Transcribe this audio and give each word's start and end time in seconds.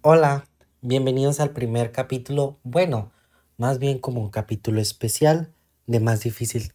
Hola, 0.00 0.46
bienvenidos 0.80 1.40
al 1.40 1.50
primer 1.50 1.90
capítulo, 1.90 2.60
bueno, 2.62 3.10
más 3.56 3.80
bien 3.80 3.98
como 3.98 4.20
un 4.20 4.30
capítulo 4.30 4.80
especial 4.80 5.52
de 5.88 5.98
más 5.98 6.20
difícil 6.20 6.72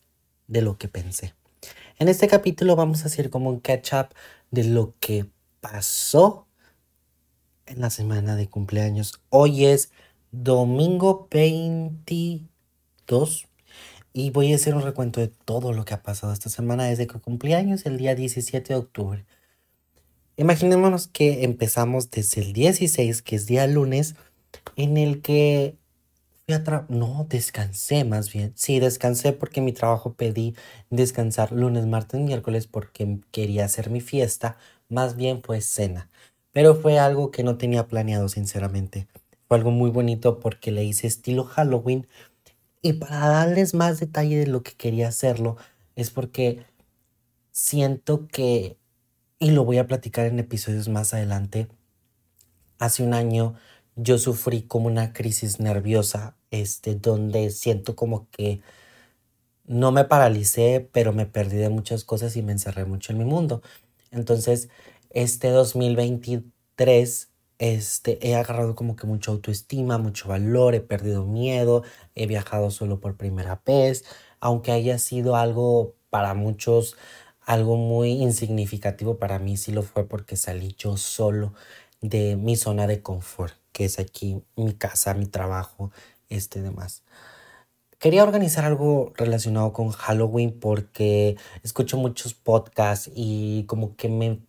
de 0.48 0.62
lo 0.62 0.78
que 0.78 0.90
pensé. 0.90 1.34
En 2.00 2.10
este 2.10 2.28
capítulo 2.28 2.76
vamos 2.76 3.04
a 3.04 3.06
hacer 3.06 3.30
como 3.30 3.50
un 3.50 3.62
catch 3.62 3.94
up 3.94 4.08
de 4.52 4.66
lo 4.66 4.94
que 5.00 5.26
pasó 5.62 6.48
en 7.66 7.80
la 7.80 7.90
semana 7.90 8.36
de 8.36 8.50
cumpleaños. 8.50 9.22
Hoy 9.30 9.68
es 9.68 9.94
domingo 10.32 11.30
22 11.32 13.48
y 14.12 14.32
voy 14.32 14.52
a 14.52 14.58
hacer 14.58 14.76
un 14.76 14.82
recuento 14.82 15.22
de 15.22 15.30
todo 15.30 15.72
lo 15.72 15.86
que 15.86 15.94
ha 15.94 16.04
pasado 16.04 16.34
esta 16.34 16.50
semana 16.50 16.88
desde 16.88 17.08
que 17.08 17.22
cumpleaños 17.22 17.86
el 17.86 17.96
día 17.96 18.16
17 18.16 18.74
de 18.74 18.80
octubre. 18.80 19.26
Imaginémonos 20.36 21.08
que 21.08 21.44
empezamos 21.44 22.10
desde 22.10 22.42
el 22.42 22.54
16, 22.54 23.22
que 23.22 23.36
es 23.36 23.46
día 23.46 23.68
lunes, 23.68 24.16
en 24.76 24.98
el 24.98 25.22
que 25.22 25.78
fui 26.46 26.56
a 26.56 26.86
no, 26.90 27.28
descansé 27.30 28.04
más 28.04 28.34
bien. 28.34 28.52
Sí, 28.56 28.80
descansé 28.80 29.34
porque 29.34 29.62
mi 29.62 29.74
trabajo 29.74 30.14
pedí 30.14 30.56
descansar 30.90 31.52
lunes, 31.52 31.86
martes, 31.86 32.20
miércoles 32.20 32.66
porque 32.66 33.20
quería 33.32 33.66
hacer 33.66 33.92
mi 33.92 34.02
fiesta. 34.02 34.58
Más 34.90 35.16
bien 35.16 35.44
fue 35.44 35.62
cena. 35.62 36.10
Pero 36.52 36.76
fue 36.76 36.98
algo 36.98 37.30
que 37.32 37.44
no 37.44 37.58
tenía 37.58 37.88
planeado, 37.88 38.28
sinceramente. 38.28 39.08
Fue 39.48 39.58
algo 39.58 39.72
muy 39.72 39.92
bonito 39.92 40.40
porque 40.40 40.72
le 40.72 40.84
hice 40.84 41.06
estilo 41.08 41.44
Halloween. 41.44 42.08
Y 42.82 42.94
para 42.94 43.30
darles 43.30 43.74
más 43.76 44.00
detalle 44.00 44.40
de 44.40 44.48
lo 44.48 44.64
que 44.64 44.74
quería 44.74 45.08
hacerlo, 45.10 45.58
es 45.96 46.10
porque 46.10 46.66
siento 47.52 48.28
que 48.28 48.78
y 49.44 49.52
lo 49.52 49.66
voy 49.66 49.78
a 49.78 49.88
platicar 49.88 50.26
en 50.28 50.40
episodios 50.40 50.88
más 50.88 51.14
adelante. 51.14 51.68
Hace 52.80 53.04
un 53.04 53.14
año 53.14 53.56
yo 53.98 54.18
sufrí 54.18 54.62
como 54.62 54.88
una 54.88 55.12
crisis 55.12 55.60
nerviosa, 55.60 56.38
este, 56.50 56.96
donde 56.96 57.50
siento 57.50 57.94
como 57.98 58.30
que 58.32 58.62
no 59.66 59.92
me 59.92 60.06
paralicé, 60.06 60.90
pero 60.94 61.12
me 61.12 61.26
perdí 61.26 61.58
de 61.58 61.68
muchas 61.68 62.06
cosas 62.06 62.38
y 62.38 62.42
me 62.42 62.54
encerré 62.54 62.86
mucho 62.86 63.12
en 63.12 63.18
mi 63.18 63.26
mundo. 63.26 63.62
Entonces, 64.12 64.70
este 65.10 65.50
2023, 65.50 67.30
este, 67.60 68.26
he 68.26 68.36
agarrado 68.36 68.76
como 68.76 68.96
que 68.96 69.08
mucha 69.08 69.32
autoestima, 69.32 69.98
mucho 69.98 70.30
valor, 70.30 70.74
he 70.74 70.80
perdido 70.80 71.26
miedo, 71.26 71.84
he 72.16 72.28
viajado 72.28 72.72
solo 72.72 73.02
por 73.02 73.18
primera 73.18 73.62
vez, 73.66 74.06
aunque 74.40 74.72
haya 74.72 74.98
sido 75.00 75.36
algo 75.36 75.96
para 76.10 76.34
muchos 76.34 76.96
algo 77.46 77.78
muy 77.78 78.12
insignificativo 78.12 79.18
para 79.18 79.40
mí 79.40 79.58
sí 79.58 79.72
lo 79.72 79.84
fue 79.84 80.08
porque 80.08 80.36
salí 80.36 80.76
yo 80.78 80.98
solo 80.98 81.54
de 82.02 82.36
mi 82.36 82.56
zona 82.56 82.88
de 82.88 83.02
confort, 83.02 83.54
que 83.72 83.86
es 83.86 84.00
aquí 84.00 84.44
mi 84.56 84.74
casa, 84.74 85.14
mi 85.14 85.26
trabajo, 85.26 85.92
este 86.30 86.62
demás. 86.62 87.04
Quería 88.00 88.24
organizar 88.24 88.66
algo 88.66 89.14
relacionado 89.16 89.72
con 89.72 89.92
Halloween 89.92 90.60
porque 90.60 91.38
escucho 91.64 91.98
muchos 91.98 92.34
podcasts 92.34 93.10
y 93.16 93.64
como 93.66 93.96
que 93.96 94.10
me 94.10 94.40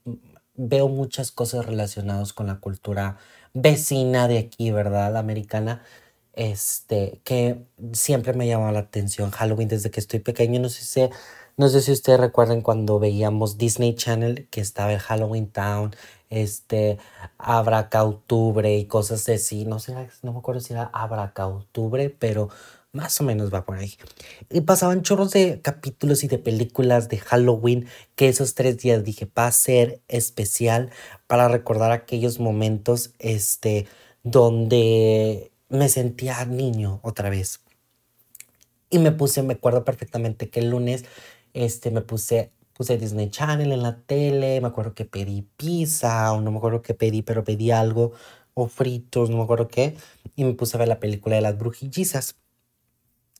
veo 0.56 0.88
muchas 0.88 1.30
cosas 1.30 1.64
relacionadas 1.66 2.32
con 2.32 2.48
la 2.48 2.58
cultura 2.58 3.18
vecina 3.52 4.26
de 4.28 4.38
aquí, 4.38 4.70
¿verdad? 4.72 5.16
Americana. 5.16 5.82
Este, 6.32 7.20
que 7.22 7.64
siempre 7.92 8.32
me 8.32 8.44
ha 8.44 8.48
llamado 8.48 8.72
la 8.72 8.80
atención 8.80 9.30
Halloween 9.30 9.68
desde 9.68 9.92
que 9.92 10.00
estoy 10.00 10.18
pequeño. 10.18 10.60
No 10.60 10.68
sé 10.68 10.84
si 10.84 11.08
no 11.56 11.68
sé 11.68 11.82
si 11.82 11.92
ustedes 11.92 12.18
recuerdan 12.18 12.62
cuando 12.62 12.98
veíamos 12.98 13.58
Disney 13.58 13.94
Channel, 13.94 14.48
que 14.50 14.60
estaba 14.60 14.92
el 14.92 14.98
Halloween 14.98 15.48
Town, 15.48 15.94
este, 16.30 16.98
Abracautubre 17.38 18.76
y 18.76 18.86
cosas 18.86 19.28
así. 19.28 19.64
No 19.64 19.78
sé, 19.78 19.94
no 20.22 20.32
me 20.32 20.38
acuerdo 20.38 20.60
si 20.60 20.72
era 20.72 20.90
Abracautubre, 20.92 22.10
pero 22.10 22.48
más 22.92 23.20
o 23.20 23.24
menos 23.24 23.52
va 23.52 23.64
por 23.64 23.76
ahí. 23.76 23.94
Y 24.50 24.62
pasaban 24.62 25.02
chorros 25.02 25.32
de 25.32 25.60
capítulos 25.60 26.24
y 26.24 26.28
de 26.28 26.38
películas 26.38 27.08
de 27.08 27.18
Halloween 27.18 27.86
que 28.14 28.28
esos 28.28 28.54
tres 28.54 28.78
días 28.78 29.04
dije, 29.04 29.28
va 29.36 29.46
a 29.46 29.52
ser 29.52 30.00
especial 30.08 30.90
para 31.26 31.48
recordar 31.48 31.92
aquellos 31.92 32.40
momentos, 32.40 33.12
este, 33.18 33.86
donde 34.22 35.50
me 35.68 35.88
sentía 35.88 36.44
niño 36.44 37.00
otra 37.02 37.30
vez. 37.30 37.60
Y 38.90 38.98
me 38.98 39.10
puse, 39.10 39.42
me 39.42 39.54
acuerdo 39.54 39.84
perfectamente 39.84 40.48
que 40.48 40.60
el 40.60 40.70
lunes 40.70 41.04
este, 41.54 41.90
me 41.90 42.02
puse, 42.02 42.52
puse 42.74 42.98
Disney 42.98 43.30
Channel 43.30 43.72
en 43.72 43.82
la 43.82 43.96
tele, 44.02 44.60
me 44.60 44.68
acuerdo 44.68 44.94
que 44.94 45.06
pedí 45.06 45.42
pizza, 45.56 46.32
o 46.32 46.40
no 46.40 46.50
me 46.50 46.58
acuerdo 46.58 46.82
qué 46.82 46.94
pedí, 46.94 47.22
pero 47.22 47.44
pedí 47.44 47.70
algo, 47.70 48.12
o 48.54 48.68
fritos, 48.68 49.30
no 49.30 49.38
me 49.38 49.44
acuerdo 49.44 49.68
qué, 49.68 49.96
y 50.36 50.44
me 50.44 50.54
puse 50.54 50.76
a 50.76 50.80
ver 50.80 50.88
la 50.88 51.00
película 51.00 51.36
de 51.36 51.42
las 51.42 51.56
brujillizas. 51.56 52.36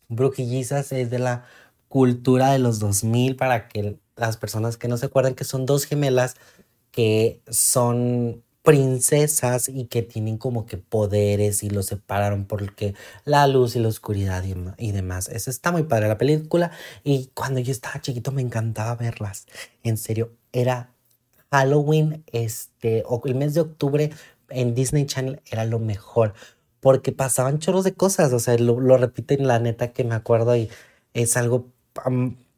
Brujillizas 0.09 0.93
es 0.93 1.11
de 1.11 1.19
la 1.19 1.45
cultura 1.89 2.53
de 2.53 2.59
los 2.59 2.79
2000 2.79 3.37
para 3.37 3.69
que 3.69 3.99
las 4.17 4.37
personas 4.37 4.77
que 4.77 4.89
no 4.89 4.97
se 4.97 5.07
acuerdan 5.07 5.35
que 5.35 5.45
son 5.45 5.67
dos 5.67 5.85
gemelas 5.85 6.37
que 6.95 7.43
son 7.51 8.44
princesas 8.65 9.69
y 9.69 9.85
que 9.85 10.03
tienen 10.03 10.39
como 10.39 10.65
que 10.65 10.79
poderes 10.79 11.63
y 11.63 11.69
los 11.69 11.87
separaron 11.87 12.47
porque 12.47 12.95
la 13.27 13.47
luz 13.47 13.77
y 13.77 13.79
la 13.79 13.89
oscuridad 13.89 14.43
y, 14.79 14.93
demás. 14.93 15.29
Eso 15.29 15.51
está 15.51 15.71
muy 15.71 15.83
padre 15.85 16.09
la 16.09 16.17
película 16.17 16.73
y 17.05 17.31
cuando 17.35 17.61
yo 17.61 17.73
estaba 17.73 18.01
chiquito 18.01 18.33
me 18.33 18.41
encantaba 18.41 18.97
verlas. 18.97 19.47
En 19.83 19.99
serio, 19.99 20.33
era 20.53 20.91
Halloween, 21.51 22.25
este, 22.33 23.05
o 23.07 23.21
el 23.27 23.35
mes 23.35 23.53
de 23.53 23.61
octubre 23.61 24.11
en 24.49 24.75
Disney 24.75 25.05
Channel 25.05 25.43
era 25.51 25.67
lo 25.67 25.79
mejor 25.79 26.33
porque 26.81 27.13
pasaban 27.13 27.59
chorros 27.59 27.85
de 27.85 27.95
cosas, 27.95 28.33
o 28.33 28.39
sea, 28.39 28.57
lo, 28.59 28.81
lo 28.81 28.97
repiten 28.97 29.47
la 29.47 29.59
neta 29.59 29.93
que 29.93 30.05
me 30.05 30.15
acuerdo 30.15 30.57
y 30.57 30.71
es 31.13 31.37
algo 31.37 31.67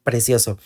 precioso. 0.03 0.57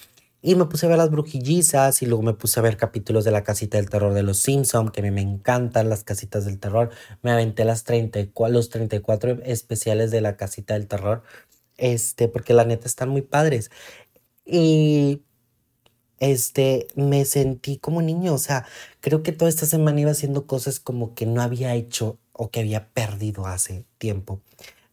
Y 0.43 0.55
me 0.55 0.65
puse 0.65 0.87
a 0.87 0.89
ver 0.89 0.97
las 0.97 1.11
brujillizas 1.11 2.01
y 2.01 2.07
luego 2.07 2.23
me 2.23 2.33
puse 2.33 2.59
a 2.59 2.63
ver 2.63 2.75
capítulos 2.75 3.23
de 3.25 3.31
la 3.31 3.43
casita 3.43 3.77
del 3.77 3.91
terror 3.91 4.13
de 4.13 4.23
los 4.23 4.39
Simpson, 4.39 4.89
que 4.89 5.01
a 5.01 5.03
mí 5.03 5.11
me 5.11 5.21
encantan 5.21 5.87
las 5.87 6.03
casitas 6.03 6.45
del 6.45 6.59
terror. 6.59 6.89
Me 7.21 7.31
aventé 7.31 7.63
las 7.63 7.83
34, 7.83 8.51
los 8.51 8.69
34 8.69 9.43
especiales 9.43 10.09
de 10.09 10.21
la 10.21 10.37
casita 10.37 10.73
del 10.73 10.87
terror, 10.87 11.21
este, 11.77 12.27
porque 12.27 12.53
la 12.53 12.65
neta 12.65 12.87
están 12.87 13.09
muy 13.09 13.21
padres. 13.21 13.69
Y 14.43 15.21
este, 16.19 16.87
me 16.95 17.25
sentí 17.25 17.77
como 17.77 18.01
niño, 18.01 18.33
o 18.33 18.39
sea, 18.39 18.65
creo 18.99 19.21
que 19.23 19.33
toda 19.33 19.49
esta 19.49 19.67
semana 19.67 20.01
iba 20.01 20.11
haciendo 20.11 20.47
cosas 20.47 20.79
como 20.79 21.13
que 21.13 21.27
no 21.27 21.41
había 21.43 21.75
hecho 21.75 22.17
o 22.33 22.49
que 22.49 22.61
había 22.61 22.87
perdido 22.89 23.45
hace 23.45 23.85
tiempo. 23.99 24.41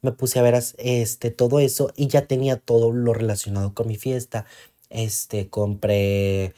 Me 0.03 0.13
puse 0.13 0.39
a 0.39 0.43
ver 0.43 0.63
este, 0.79 1.31
todo 1.31 1.59
eso 1.61 1.93
y 1.97 2.09
ya 2.09 2.27
tenía 2.27 2.57
todo 2.59 2.93
lo 2.93 3.15
relacionado 3.15 3.75
con 3.75 3.89
mi 3.89 3.97
fiesta 3.97 4.45
este, 4.91 5.49
compré 5.51 6.55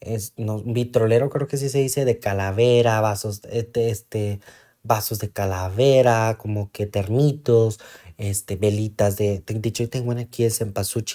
es, 0.00 0.34
no, 0.36 0.62
vitrolero, 0.62 1.30
creo 1.30 1.48
que 1.48 1.56
sí 1.56 1.68
se 1.68 1.78
dice, 1.80 2.04
de 2.04 2.18
calavera, 2.18 3.00
vasos, 3.00 3.42
este, 3.50 3.90
este, 3.90 4.40
vasos 4.82 5.18
de 5.18 5.30
calavera, 5.30 6.38
como 6.38 6.70
que 6.72 6.86
termitos, 6.86 7.80
este, 8.18 8.56
velitas 8.56 9.16
de, 9.16 9.40
de 9.46 9.68
hecho 9.68 9.88
tengo 9.90 10.12
aquí 10.12 10.44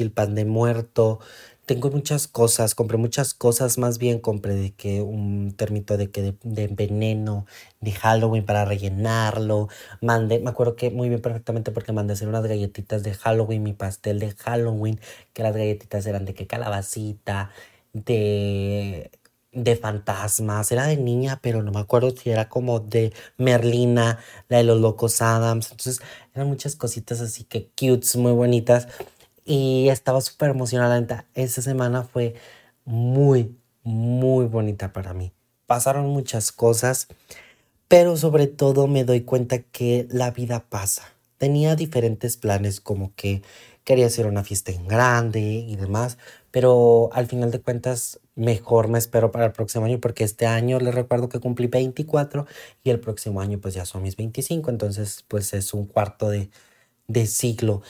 el 0.04 0.12
pan 0.12 0.36
de 0.36 0.46
muerto, 0.46 1.20
tengo 1.66 1.90
muchas 1.92 2.28
cosas, 2.28 2.76
compré 2.76 2.98
muchas 2.98 3.34
cosas, 3.34 3.78
más 3.78 3.98
bien 3.98 4.20
compré 4.20 4.56
de 4.56 4.74
que 4.74 5.02
un 5.02 5.54
termito 5.56 5.98
de 5.98 6.12
que 6.12 6.36
de, 6.44 6.68
veneno 6.68 7.46
de 7.82 7.92
Halloween 7.92 8.46
para 8.46 8.66
rellenarlo. 8.66 9.70
Mandé, 10.02 10.40
me 10.40 10.50
acuerdo 10.50 10.76
que 10.76 10.92
muy 10.92 11.10
bien 11.10 11.22
perfectamente 11.22 11.72
porque 11.72 11.94
mandé 11.94 12.14
hacer 12.14 12.28
unas 12.28 12.46
galletitas 12.46 13.04
de 13.04 13.14
Halloween, 13.14 13.64
mi 13.64 13.74
pastel 13.74 14.20
de 14.20 14.32
Halloween, 14.32 15.00
que 15.34 15.44
las 15.44 15.56
galletitas 15.56 16.06
eran 16.06 16.26
de 16.26 16.34
que 16.34 16.48
calabacita, 16.48 17.52
de 17.94 19.12
de 19.54 19.76
fantasmas, 19.76 20.72
era 20.72 20.88
de 20.88 20.98
niña, 20.98 21.40
pero 21.42 21.62
no 21.62 21.72
me 21.72 21.80
acuerdo 21.80 22.10
si 22.12 22.32
era 22.32 22.50
como 22.50 22.80
de 22.80 23.14
Merlina, 23.38 24.20
la 24.50 24.58
de 24.58 24.64
los 24.64 24.82
locos 24.82 25.22
Adams, 25.22 25.72
entonces 25.72 26.02
eran 26.34 26.48
muchas 26.48 26.76
cositas 26.76 27.22
así 27.22 27.44
que 27.44 27.70
cutes, 27.78 28.16
muy 28.16 28.32
bonitas 28.32 28.88
y 29.46 29.90
estaba 29.90 30.22
súper 30.22 30.52
emocionada. 30.52 31.26
Esa 31.34 31.62
semana 31.62 32.04
fue 32.04 32.36
muy, 32.86 33.56
muy 33.84 34.46
bonita 34.46 34.94
para 34.94 35.14
mí. 35.14 35.32
Pasaron 35.66 36.08
muchas 36.08 36.52
cosas, 36.52 37.08
pero 37.88 38.18
sobre 38.18 38.48
todo 38.48 38.88
me 38.88 39.04
doy 39.04 39.22
cuenta 39.22 39.60
que 39.60 40.08
la 40.10 40.32
vida 40.32 40.66
pasa. 40.70 41.04
Tenía 41.38 41.76
diferentes 41.76 42.38
planes 42.38 42.80
como 42.80 43.14
que 43.16 43.42
quería 43.84 44.06
hacer 44.06 44.28
una 44.28 44.44
fiesta 44.44 44.72
en 44.72 44.88
grande 44.88 45.42
y 45.42 45.76
demás, 45.76 46.18
pero 46.52 47.10
al 47.14 47.28
final 47.28 47.52
de 47.52 47.60
cuentas 47.60 48.20
mejor 48.36 48.88
me 48.88 48.98
espero 48.98 49.32
para 49.32 49.46
el 49.46 49.52
próximo 49.52 49.86
año 49.86 50.00
porque 50.00 50.24
este 50.24 50.46
año 50.46 50.80
les 50.80 50.96
recuerdo 50.96 51.28
que 51.30 51.40
cumplí 51.40 51.68
24 51.68 52.48
y 52.84 52.90
el 52.90 53.00
próximo 53.00 53.42
año 53.42 53.60
pues 53.60 53.74
ya 53.74 53.86
son 53.86 54.04
mis 54.04 54.16
25, 54.16 54.70
entonces 54.70 55.26
pues 55.28 55.54
es 55.54 55.74
un 55.74 55.86
cuarto 55.86 56.30
de, 56.30 56.50
de 57.08 57.26
siglo 57.28 57.82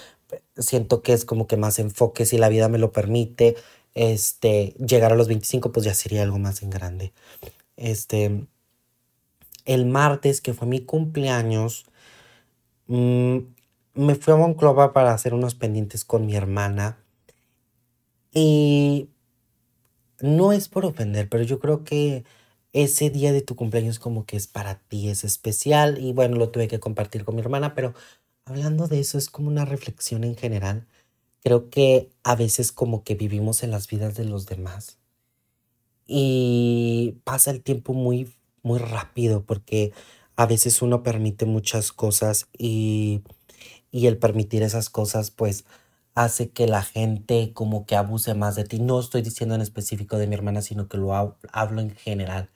siento 0.58 1.02
que 1.02 1.14
es 1.14 1.26
como 1.26 1.48
que 1.48 1.58
más 1.58 1.80
enfoque, 1.80 2.26
si 2.26 2.38
la 2.38 2.50
vida 2.50 2.70
me 2.70 2.78
lo 2.78 2.92
permite, 2.92 3.56
este, 3.96 4.76
llegar 4.80 5.12
a 5.14 5.16
los 5.16 5.28
25 5.28 5.72
pues 5.72 5.86
ya 5.86 5.94
sería 5.94 6.24
algo 6.24 6.40
más 6.40 6.64
en 6.64 6.70
grande. 6.70 7.14
Este, 7.78 8.46
el 9.66 9.86
martes, 9.86 10.42
que 10.42 10.54
fue 10.54 10.68
mi 10.68 10.82
cumpleaños, 10.82 11.86
mm, 12.88 13.38
me 13.96 14.16
fui 14.16 14.34
a 14.34 14.38
Monclova 14.38 14.94
para 14.94 15.14
hacer 15.14 15.34
unos 15.34 15.56
pendientes 15.56 16.06
con 16.06 16.26
mi 16.26 16.36
hermana. 16.36 16.98
Y 18.32 19.10
no 20.20 20.52
es 20.54 20.70
por 20.70 20.86
ofender, 20.86 21.30
pero 21.30 21.44
yo 21.44 21.60
creo 21.60 21.84
que 21.84 22.24
ese 22.74 23.10
día 23.12 23.32
de 23.32 23.42
tu 23.42 23.56
cumpleaños 23.56 24.00
como 24.00 24.26
que 24.26 24.38
es 24.38 24.48
para 24.48 24.80
ti, 24.80 25.10
es 25.10 25.24
especial. 25.24 26.00
Y 26.00 26.14
bueno, 26.14 26.38
lo 26.38 26.50
tuve 26.50 26.68
que 26.68 26.80
compartir 26.80 27.24
con 27.26 27.36
mi 27.36 27.42
hermana, 27.42 27.76
pero 27.76 27.94
hablando 28.46 28.88
de 28.88 29.00
eso 29.02 29.18
es 29.18 29.30
como 29.30 29.50
una 29.50 29.66
reflexión 29.66 30.24
en 30.24 30.36
general. 30.38 30.88
Creo 31.44 31.70
que 31.70 32.12
a 32.24 32.36
veces 32.36 32.72
como 32.72 33.04
que 33.04 33.16
vivimos 33.16 33.64
en 33.64 33.72
las 33.72 33.88
vidas 33.88 34.16
de 34.16 34.26
los 34.26 34.46
demás 34.46 34.98
y 36.06 37.18
pasa 37.24 37.52
el 37.52 37.64
tiempo 37.64 37.94
muy, 37.94 38.34
muy 38.64 38.80
rápido 38.80 39.44
porque 39.46 39.94
a 40.36 40.46
veces 40.46 40.82
uno 40.82 41.04
permite 41.04 41.46
muchas 41.46 41.92
cosas 41.92 42.48
y, 42.58 43.22
y 43.92 44.08
el 44.08 44.18
permitir 44.18 44.64
esas 44.64 44.90
cosas 44.90 45.32
pues 45.32 45.66
hace 46.16 46.52
que 46.52 46.68
la 46.68 46.84
gente 46.84 47.54
como 47.54 47.86
que 47.86 47.96
abuse 47.96 48.34
más 48.36 48.56
de 48.56 48.66
ti. 48.66 48.80
No 48.80 49.00
estoy 49.00 49.22
diciendo 49.24 49.56
en 49.56 49.62
específico 49.62 50.18
de 50.18 50.28
mi 50.28 50.36
hermana, 50.36 50.62
sino 50.62 50.88
que 50.90 50.98
lo 50.98 51.14
hablo 51.52 51.82
en 51.82 51.92
general. 51.96 52.50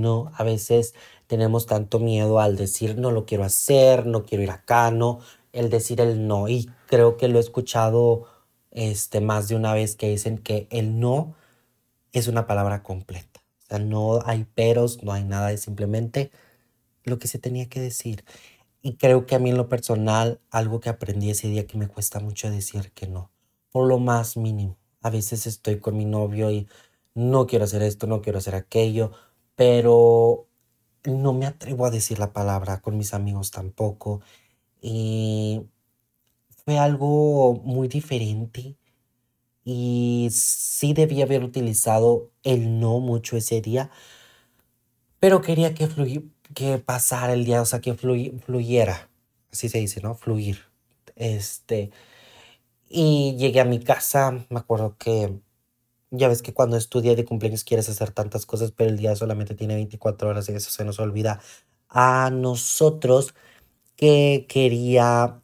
No, 0.00 0.30
a 0.34 0.44
veces 0.44 0.94
tenemos 1.26 1.66
tanto 1.66 1.98
miedo 1.98 2.40
al 2.40 2.56
decir 2.56 2.98
no 2.98 3.10
lo 3.10 3.26
quiero 3.26 3.44
hacer, 3.44 4.06
no 4.06 4.24
quiero 4.24 4.44
ir 4.44 4.50
acá, 4.50 4.90
no, 4.90 5.20
el 5.52 5.70
decir 5.70 6.00
el 6.00 6.26
no. 6.26 6.48
Y 6.48 6.70
creo 6.86 7.16
que 7.16 7.28
lo 7.28 7.38
he 7.38 7.40
escuchado 7.40 8.26
este, 8.70 9.20
más 9.20 9.48
de 9.48 9.56
una 9.56 9.74
vez 9.74 9.96
que 9.96 10.08
dicen 10.08 10.38
que 10.38 10.68
el 10.70 11.00
no 11.00 11.34
es 12.12 12.28
una 12.28 12.46
palabra 12.46 12.82
completa. 12.82 13.40
O 13.62 13.66
sea, 13.68 13.78
no 13.78 14.20
hay 14.24 14.44
peros, 14.44 15.02
no 15.02 15.12
hay 15.12 15.24
nada, 15.24 15.52
es 15.52 15.62
simplemente 15.62 16.30
lo 17.04 17.18
que 17.18 17.28
se 17.28 17.38
tenía 17.38 17.68
que 17.68 17.80
decir. 17.80 18.24
Y 18.82 18.96
creo 18.96 19.26
que 19.26 19.34
a 19.34 19.38
mí 19.38 19.50
en 19.50 19.56
lo 19.56 19.68
personal, 19.68 20.40
algo 20.50 20.80
que 20.80 20.88
aprendí 20.88 21.30
ese 21.30 21.48
día 21.48 21.66
que 21.66 21.78
me 21.78 21.88
cuesta 21.88 22.20
mucho 22.20 22.50
decir 22.50 22.92
que 22.92 23.08
no, 23.08 23.30
por 23.72 23.88
lo 23.88 23.98
más 23.98 24.36
mínimo. 24.36 24.76
A 25.02 25.10
veces 25.10 25.46
estoy 25.46 25.80
con 25.80 25.96
mi 25.96 26.04
novio 26.04 26.50
y 26.50 26.68
no 27.14 27.46
quiero 27.46 27.64
hacer 27.64 27.82
esto, 27.82 28.06
no 28.06 28.22
quiero 28.22 28.38
hacer 28.38 28.54
aquello, 28.54 29.12
pero 29.56 30.48
no 31.04 31.32
me 31.32 31.46
atrevo 31.46 31.86
a 31.86 31.90
decir 31.90 32.18
la 32.18 32.32
palabra 32.32 32.80
con 32.80 32.96
mis 32.98 33.14
amigos 33.14 33.50
tampoco. 33.50 34.20
Y 34.80 35.62
fue 36.64 36.78
algo 36.78 37.54
muy 37.64 37.88
diferente 37.88 38.76
y 39.64 40.28
sí 40.32 40.94
debía 40.94 41.24
haber 41.24 41.42
utilizado 41.44 42.30
el 42.44 42.80
no 42.80 43.00
mucho 43.00 43.36
ese 43.36 43.60
día, 43.60 43.90
pero 45.20 45.40
quería 45.42 45.74
que, 45.74 45.88
que 46.54 46.78
pasara 46.78 47.32
el 47.32 47.44
día, 47.44 47.62
o 47.62 47.66
sea, 47.66 47.80
que 47.80 47.94
fluyera, 47.94 49.10
así 49.52 49.68
se 49.68 49.78
dice, 49.78 50.00
¿no? 50.02 50.14
Fluir. 50.14 50.60
Este, 51.16 51.90
y 52.88 53.36
llegué 53.36 53.60
a 53.60 53.64
mi 53.64 53.80
casa, 53.80 54.46
me 54.50 54.58
acuerdo 54.60 54.96
que 54.98 55.40
ya 56.16 56.28
ves 56.28 56.42
que 56.42 56.54
cuando 56.54 56.76
estudias 56.76 57.16
de 57.16 57.24
cumpleaños 57.24 57.64
quieres 57.64 57.88
hacer 57.88 58.10
tantas 58.10 58.46
cosas, 58.46 58.72
pero 58.72 58.90
el 58.90 58.96
día 58.96 59.16
solamente 59.16 59.54
tiene 59.54 59.74
24 59.74 60.28
horas 60.28 60.48
y 60.48 60.52
eso 60.52 60.70
se 60.70 60.84
nos 60.84 60.98
olvida 60.98 61.40
a 61.88 62.30
nosotros 62.32 63.34
que 63.96 64.46
quería 64.48 65.42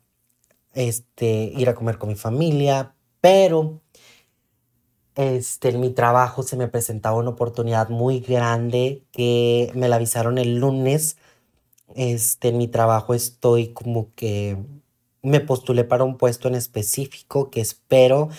este, 0.74 1.52
ir 1.56 1.68
a 1.68 1.74
comer 1.74 1.98
con 1.98 2.08
mi 2.10 2.14
familia, 2.16 2.94
pero 3.20 3.80
este, 5.14 5.70
en 5.70 5.80
mi 5.80 5.90
trabajo 5.90 6.42
se 6.42 6.56
me 6.56 6.68
presentaba 6.68 7.18
una 7.18 7.30
oportunidad 7.30 7.88
muy 7.90 8.20
grande 8.20 9.04
que 9.12 9.70
me 9.74 9.88
la 9.88 9.96
avisaron 9.96 10.38
el 10.38 10.56
lunes. 10.58 11.16
Este, 11.94 12.48
en 12.48 12.58
mi 12.58 12.68
trabajo 12.68 13.14
estoy 13.14 13.68
como 13.72 14.14
que 14.14 14.56
me 15.22 15.40
postulé 15.40 15.84
para 15.84 16.04
un 16.04 16.16
puesto 16.18 16.48
en 16.48 16.54
específico 16.54 17.50
que 17.50 17.60
espero 17.60 18.30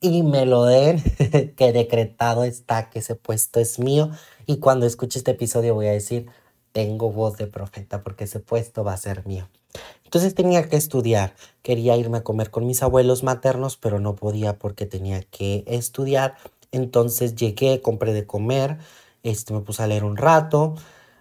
y 0.00 0.22
me 0.22 0.46
lo 0.46 0.64
den, 0.64 1.02
que 1.56 1.72
decretado 1.72 2.44
está 2.44 2.90
que 2.90 3.00
ese 3.00 3.14
puesto 3.14 3.60
es 3.60 3.78
mío. 3.78 4.10
Y 4.46 4.58
cuando 4.58 4.86
escuche 4.86 5.18
este 5.18 5.32
episodio 5.32 5.74
voy 5.74 5.86
a 5.86 5.92
decir, 5.92 6.26
tengo 6.72 7.10
voz 7.10 7.36
de 7.36 7.46
profeta 7.46 8.02
porque 8.02 8.24
ese 8.24 8.40
puesto 8.40 8.84
va 8.84 8.92
a 8.92 8.98
ser 8.98 9.26
mío. 9.26 9.48
Entonces 10.04 10.34
tenía 10.34 10.68
que 10.68 10.76
estudiar. 10.76 11.34
Quería 11.62 11.96
irme 11.96 12.18
a 12.18 12.24
comer 12.24 12.50
con 12.50 12.66
mis 12.66 12.82
abuelos 12.82 13.22
maternos, 13.22 13.76
pero 13.76 13.98
no 13.98 14.14
podía 14.14 14.58
porque 14.58 14.86
tenía 14.86 15.22
que 15.22 15.64
estudiar. 15.66 16.36
Entonces 16.72 17.34
llegué, 17.34 17.80
compré 17.80 18.12
de 18.12 18.26
comer, 18.26 18.78
este, 19.22 19.54
me 19.54 19.60
puse 19.60 19.82
a 19.82 19.86
leer 19.86 20.04
un 20.04 20.16
rato, 20.16 20.74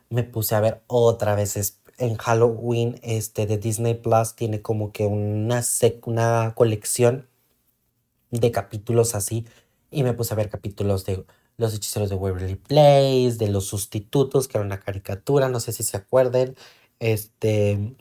me 0.10 0.24
puse 0.24 0.56
a 0.56 0.60
ver 0.60 0.84
otra 0.88 1.36
vez 1.36 1.78
en 1.98 2.16
Halloween 2.16 3.00
este, 3.02 3.48
de 3.48 3.58
Disney 3.58 3.96
Plus. 3.96 4.36
Tiene 4.36 4.62
como 4.62 4.92
que 4.92 5.06
una, 5.06 5.64
una 6.06 6.54
colección 6.56 7.28
de 8.32 8.52
capítulos 8.52 9.16
así. 9.16 9.46
Y 9.92 10.04
me 10.04 10.14
puse 10.14 10.34
a 10.34 10.38
ver 10.38 10.50
capítulos 10.50 11.06
de 11.06 11.26
Los 11.58 11.74
Hechiceros 11.74 12.10
de 12.10 12.16
Waverly 12.16 12.56
Place, 12.56 13.36
de 13.38 13.50
Los 13.50 13.68
Sustitutos, 13.68 14.48
que 14.48 14.58
era 14.58 14.66
una 14.66 14.80
caricatura, 14.80 15.50
no 15.50 15.60
sé 15.60 15.72
si 15.72 15.84
se 15.84 15.98
acuerden. 15.98 16.56
Este 17.00 17.96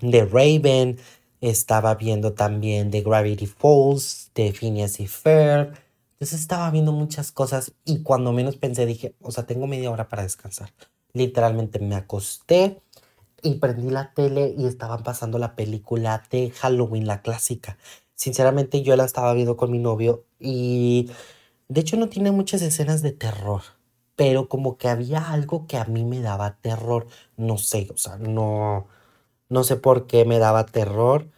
de 0.00 0.24
Raven, 0.24 0.98
estaba 1.40 1.94
viendo 1.94 2.32
también 2.32 2.90
de 2.90 3.02
Gravity 3.02 3.46
Falls, 3.46 4.30
de 4.34 4.52
Phineas 4.52 5.00
y 5.00 5.06
Ferb. 5.06 5.74
Entonces 6.14 6.40
estaba 6.40 6.70
viendo 6.70 6.92
muchas 6.92 7.30
cosas 7.30 7.72
y 7.84 8.02
cuando 8.02 8.32
menos 8.32 8.56
pensé 8.56 8.86
dije, 8.86 9.14
o 9.20 9.30
sea, 9.30 9.46
tengo 9.46 9.66
media 9.66 9.90
hora 9.90 10.08
para 10.08 10.22
descansar. 10.22 10.72
Literalmente 11.12 11.78
me 11.78 11.94
acosté 11.94 12.80
y 13.42 13.56
prendí 13.56 13.90
la 13.90 14.12
tele 14.14 14.54
y 14.56 14.66
estaban 14.66 15.02
pasando 15.02 15.38
la 15.38 15.54
película 15.56 16.22
de 16.30 16.50
Halloween, 16.50 17.06
la 17.06 17.20
clásica. 17.20 17.76
Sinceramente 18.16 18.82
yo 18.82 18.96
la 18.96 19.06
estaba 19.06 19.34
viendo 19.34 19.56
con 19.58 19.72
mi 19.72 19.78
novio 19.80 20.26
y 20.40 21.10
de 21.68 21.80
hecho 21.82 21.96
no 21.98 22.08
tiene 22.10 22.30
muchas 22.32 22.62
escenas 22.62 23.02
de 23.02 23.12
terror, 23.12 23.62
pero 24.16 24.48
como 24.48 24.78
que 24.78 24.88
había 24.88 25.32
algo 25.32 25.66
que 25.68 25.78
a 25.78 25.84
mí 25.86 26.04
me 26.04 26.20
daba 26.20 26.56
terror. 26.60 27.06
No 27.36 27.58
sé, 27.58 27.88
o 27.94 27.98
sea, 27.98 28.16
no 28.18 28.88
no 29.50 29.64
sé 29.64 29.76
por 29.76 30.06
qué 30.08 30.24
me 30.26 30.38
daba 30.40 30.66
terror, 30.66 31.28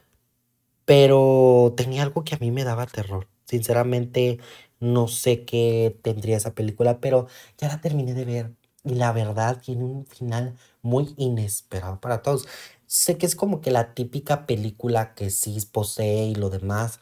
pero 0.85 1.75
tenía 1.77 2.03
algo 2.03 2.25
que 2.25 2.35
a 2.35 2.39
mí 2.39 2.51
me 2.51 2.65
daba 2.65 2.87
terror. 2.87 3.29
Sinceramente, 3.45 4.39
no 4.81 5.09
sé 5.09 5.45
qué 5.45 5.99
tendría 6.03 6.37
esa 6.37 6.55
película, 6.55 7.01
pero 7.01 7.27
ya 7.59 7.69
la 7.69 7.81
terminé 7.81 8.15
de 8.15 8.25
ver 8.25 8.53
y 8.85 8.95
la 8.95 9.13
verdad 9.13 9.61
tiene 9.63 9.85
un 9.85 10.07
final 10.07 10.57
muy 10.83 11.15
inesperado 11.19 12.01
para 12.01 12.23
todos. 12.23 12.47
Sé 12.89 13.19
que 13.19 13.27
es 13.27 13.37
como 13.37 13.61
que 13.61 13.71
la 13.71 13.95
típica 13.95 14.47
película 14.47 15.15
que 15.15 15.31
sí 15.31 15.59
posee 15.73 16.27
y 16.29 16.35
lo 16.35 16.51
demás, 16.51 17.01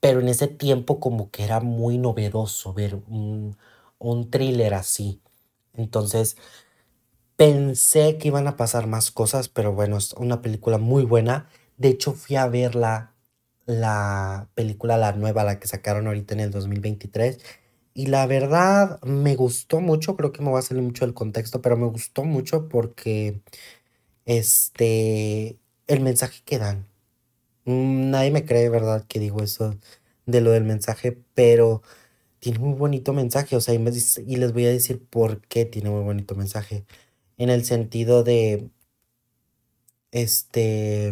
pero 0.00 0.20
en 0.20 0.28
ese 0.28 0.48
tiempo 0.48 1.00
como 1.00 1.30
que 1.30 1.44
era 1.44 1.60
muy 1.60 1.98
novedoso 1.98 2.74
ver 2.74 2.96
un, 3.08 3.56
un 3.98 4.30
thriller 4.30 4.74
así. 4.74 5.22
Entonces, 5.74 6.36
Pensé 7.36 8.18
que 8.18 8.28
iban 8.28 8.46
a 8.46 8.56
pasar 8.56 8.86
más 8.86 9.10
cosas, 9.10 9.48
pero 9.48 9.72
bueno, 9.72 9.96
es 9.96 10.12
una 10.14 10.42
película 10.42 10.78
muy 10.78 11.04
buena. 11.04 11.48
De 11.76 11.88
hecho, 11.88 12.12
fui 12.12 12.36
a 12.36 12.46
ver 12.46 12.74
la, 12.76 13.14
la 13.66 14.48
película, 14.54 14.96
la 14.98 15.12
nueva, 15.12 15.42
la 15.44 15.58
que 15.58 15.66
sacaron 15.66 16.06
ahorita 16.06 16.34
en 16.34 16.40
el 16.40 16.50
2023. 16.50 17.38
Y 17.94 18.06
la 18.06 18.26
verdad 18.26 19.00
me 19.02 19.34
gustó 19.36 19.80
mucho, 19.80 20.16
creo 20.16 20.32
que 20.32 20.42
me 20.42 20.50
va 20.52 20.60
a 20.60 20.62
salir 20.62 20.82
mucho 20.82 21.04
del 21.04 21.14
contexto, 21.14 21.60
pero 21.62 21.76
me 21.76 21.86
gustó 21.86 22.24
mucho 22.24 22.68
porque 22.68 23.42
este, 24.26 25.58
el 25.86 26.00
mensaje 26.00 26.42
que 26.44 26.58
dan. 26.58 26.86
Mm, 27.64 28.10
nadie 28.10 28.30
me 28.30 28.44
cree, 28.46 28.68
¿verdad? 28.68 29.06
Que 29.08 29.20
digo 29.20 29.42
eso 29.42 29.76
de 30.26 30.40
lo 30.40 30.50
del 30.52 30.64
mensaje, 30.64 31.18
pero 31.34 31.82
tiene 32.40 32.58
muy 32.60 32.74
bonito 32.74 33.12
mensaje, 33.12 33.56
o 33.56 33.60
sea, 33.60 33.74
y, 33.74 33.78
y 34.26 34.36
les 34.36 34.52
voy 34.52 34.66
a 34.66 34.70
decir 34.70 35.04
por 35.04 35.40
qué 35.48 35.64
tiene 35.64 35.90
muy 35.90 36.02
bonito 36.02 36.34
mensaje 36.34 36.84
en 37.38 37.50
el 37.50 37.64
sentido 37.64 38.24
de, 38.24 38.70
este, 40.12 41.08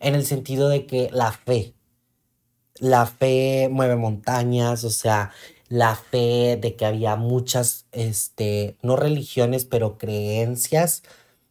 en 0.00 0.14
el 0.14 0.24
sentido 0.26 0.68
de 0.68 0.86
que 0.86 1.10
la 1.12 1.32
fe, 1.32 1.74
la 2.76 3.06
fe 3.06 3.68
mueve 3.70 3.96
montañas, 3.96 4.84
o 4.84 4.90
sea, 4.90 5.32
la 5.70 5.94
fe 5.96 6.58
de 6.60 6.76
que 6.76 6.84
había 6.84 7.16
muchas, 7.16 7.86
este, 7.92 8.76
no 8.82 8.96
religiones, 8.96 9.64
pero 9.64 9.96
creencias, 9.98 11.02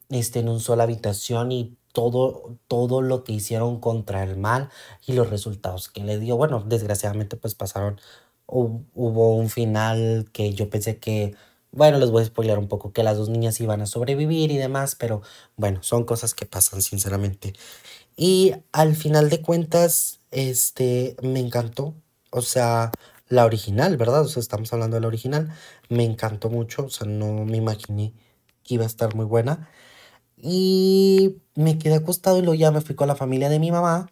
este, 0.10 0.40
en 0.40 0.50
una 0.50 0.60
sola 0.60 0.84
habitación 0.84 1.52
y 1.52 1.78
todo, 1.94 2.58
todo 2.68 3.02
lo 3.02 3.24
que 3.24 3.34
hicieron 3.34 3.80
contra 3.80 4.24
el 4.24 4.38
mal 4.38 4.70
y 5.08 5.14
los 5.14 5.30
resultados 5.32 5.90
que 5.90 6.04
le 6.04 6.20
dio. 6.20 6.38
Bueno, 6.38 6.64
desgraciadamente 6.68 7.38
pues 7.38 7.56
pasaron, 7.56 8.00
hubo 8.48 9.36
un 9.36 9.50
final 9.50 10.30
que 10.34 10.54
yo 10.54 10.70
pensé 10.70 11.00
que 11.00 11.36
bueno, 11.72 12.00
les 12.00 12.10
voy 12.12 12.24
a 12.24 12.26
spoiler 12.26 12.58
un 12.58 12.68
poco 12.68 12.92
que 12.94 13.04
las 13.04 13.18
dos 13.18 13.30
niñas 13.30 13.60
iban 13.62 13.82
a 13.82 13.86
sobrevivir 13.86 14.52
y 14.52 14.58
demás, 14.58 14.96
pero 14.96 15.22
bueno, 15.56 15.84
son 15.84 16.04
cosas 16.04 16.34
que 16.34 16.46
pasan, 16.46 16.82
sinceramente. 16.82 17.54
Y 18.18 18.54
al 18.72 18.96
final 18.96 19.30
de 19.30 19.42
cuentas, 19.42 20.20
este, 20.32 21.16
me 21.22 21.40
encantó. 21.40 21.94
O 22.32 22.42
sea, 22.42 22.92
la 23.30 23.46
original, 23.46 23.98
¿verdad? 23.98 24.22
O 24.24 24.28
sea, 24.28 24.42
estamos 24.42 24.74
hablando 24.74 24.96
de 24.98 25.02
la 25.02 25.08
original. 25.08 25.54
Me 25.90 26.04
encantó 26.04 26.50
mucho, 26.50 26.86
o 26.86 26.90
sea, 26.90 27.08
no 27.08 27.46
me 27.46 27.58
imaginé 27.58 28.14
que 28.64 28.76
iba 28.76 28.84
a 28.84 28.88
estar 28.88 29.16
muy 29.16 29.26
buena. 29.26 29.70
Y 30.38 31.38
me 31.56 31.78
quedé 31.80 31.96
acostado 31.96 32.40
y 32.40 32.42
luego 32.42 32.56
ya 32.56 32.72
me 32.72 32.82
fui 32.82 32.96
con 32.96 33.08
la 33.08 33.16
familia 33.16 33.50
de 33.50 33.60
mi 33.60 33.72
mamá. 33.72 34.12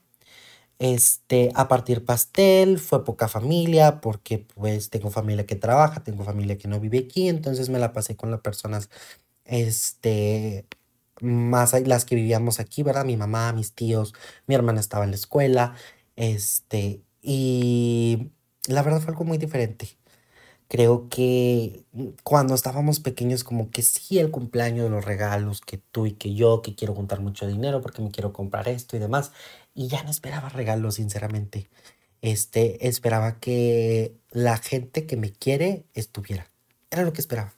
Este, 0.80 1.52
a 1.56 1.68
partir 1.68 2.06
pastel, 2.06 2.78
fue 2.80 3.04
poca 3.04 3.28
familia 3.28 4.00
porque 4.02 4.40
pues 4.40 4.90
tengo 4.92 5.10
familia 5.10 5.46
que 5.46 5.56
trabaja, 5.56 6.04
tengo 6.04 6.24
familia 6.24 6.58
que 6.58 6.68
no 6.68 6.80
vive 6.80 7.00
aquí, 7.00 7.30
entonces 7.30 7.70
me 7.70 7.80
la 7.80 7.94
pasé 7.94 8.16
con 8.16 8.30
las 8.32 8.42
personas, 8.42 8.90
este, 9.46 10.68
más 11.22 11.74
las 11.88 12.06
que 12.06 12.16
vivíamos 12.16 12.60
aquí, 12.60 12.84
¿verdad? 12.84 13.06
Mi 13.06 13.18
mamá, 13.18 13.54
mis 13.54 13.74
tíos, 13.74 14.14
mi 14.48 14.56
hermana 14.56 14.80
estaba 14.82 15.06
en 15.06 15.12
la 15.12 15.18
escuela, 15.18 15.76
este, 16.16 17.02
y 17.22 18.32
la 18.68 18.84
verdad 18.84 19.02
fue 19.02 19.12
algo 19.12 19.26
muy 19.26 19.38
diferente. 19.38 19.90
Creo 20.70 21.08
que 21.10 21.86
mm, 21.94 22.08
cuando 22.24 22.54
estábamos 22.56 23.00
pequeños, 23.00 23.44
como 23.44 23.72
que 23.72 23.82
sí, 23.82 24.20
el 24.20 24.32
cumpleaños 24.32 24.92
los 24.92 25.06
regalos, 25.06 25.62
que 25.62 25.78
tú 25.78 26.06
y 26.06 26.14
que 26.14 26.34
yo, 26.36 26.62
que 26.62 26.76
quiero 26.76 26.94
juntar 26.96 27.22
mucho 27.22 27.48
dinero 27.48 27.82
porque 27.82 28.02
me 28.02 28.12
quiero 28.12 28.34
comprar 28.34 28.68
esto 28.70 28.98
y 28.98 29.00
demás. 29.00 29.32
Y 29.74 29.88
ya 29.88 30.04
no 30.04 30.12
esperaba 30.12 30.50
regalos, 30.50 30.96
sinceramente. 30.96 31.70
Este, 32.22 32.88
esperaba 32.88 33.40
que 33.40 34.18
la 34.32 34.58
gente 34.58 35.06
que 35.06 35.18
me 35.18 35.32
quiere 35.32 35.86
estuviera. 35.94 36.52
Era 36.92 37.04
lo 37.04 37.14
que 37.14 37.22
esperaba. 37.22 37.54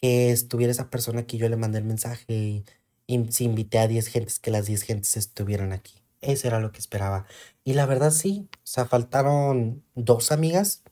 Que 0.00 0.30
estuviera 0.30 0.70
esa 0.72 0.90
persona 0.90 1.26
que 1.26 1.38
yo 1.38 1.48
le 1.48 1.56
mandé 1.56 1.78
el 1.78 1.84
mensaje 1.84 2.24
y, 2.28 2.64
y 3.06 3.32
si 3.32 3.44
invité 3.44 3.78
a 3.78 3.88
10 3.88 4.08
gentes, 4.08 4.38
que 4.38 4.50
las 4.50 4.66
10 4.66 4.82
gentes 4.82 5.16
estuvieran 5.16 5.72
aquí. 5.72 5.94
Eso 6.20 6.48
era 6.48 6.60
lo 6.60 6.72
que 6.72 6.78
esperaba. 6.78 7.26
Y 7.64 7.74
la 7.74 7.86
verdad 7.86 8.10
sí, 8.10 8.48
o 8.52 8.58
sea, 8.64 8.86
faltaron 8.86 9.82
dos 9.94 10.32
amigas 10.32 10.82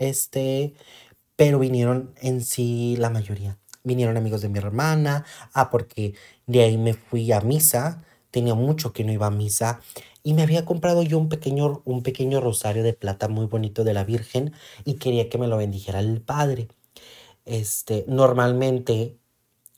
este, 0.00 0.74
pero 1.36 1.60
vinieron 1.60 2.14
en 2.20 2.42
sí 2.42 2.96
la 2.98 3.10
mayoría. 3.10 3.58
Vinieron 3.84 4.16
amigos 4.16 4.42
de 4.42 4.48
mi 4.48 4.58
hermana, 4.58 5.24
ah, 5.54 5.70
porque 5.70 6.14
de 6.46 6.62
ahí 6.62 6.78
me 6.78 6.94
fui 6.94 7.32
a 7.32 7.40
misa, 7.40 8.04
tenía 8.30 8.54
mucho 8.54 8.92
que 8.92 9.04
no 9.04 9.12
iba 9.12 9.26
a 9.26 9.30
misa 9.30 9.80
y 10.22 10.34
me 10.34 10.42
había 10.42 10.64
comprado 10.66 11.02
yo 11.02 11.18
un 11.18 11.28
pequeño, 11.28 11.82
un 11.84 12.02
pequeño 12.02 12.40
rosario 12.40 12.82
de 12.82 12.92
plata 12.94 13.28
muy 13.28 13.46
bonito 13.46 13.84
de 13.84 13.94
la 13.94 14.04
Virgen 14.04 14.52
y 14.84 14.94
quería 14.94 15.28
que 15.28 15.38
me 15.38 15.48
lo 15.48 15.56
bendijera 15.58 16.00
el 16.00 16.20
Padre. 16.22 16.68
Este, 17.44 18.04
normalmente, 18.08 19.18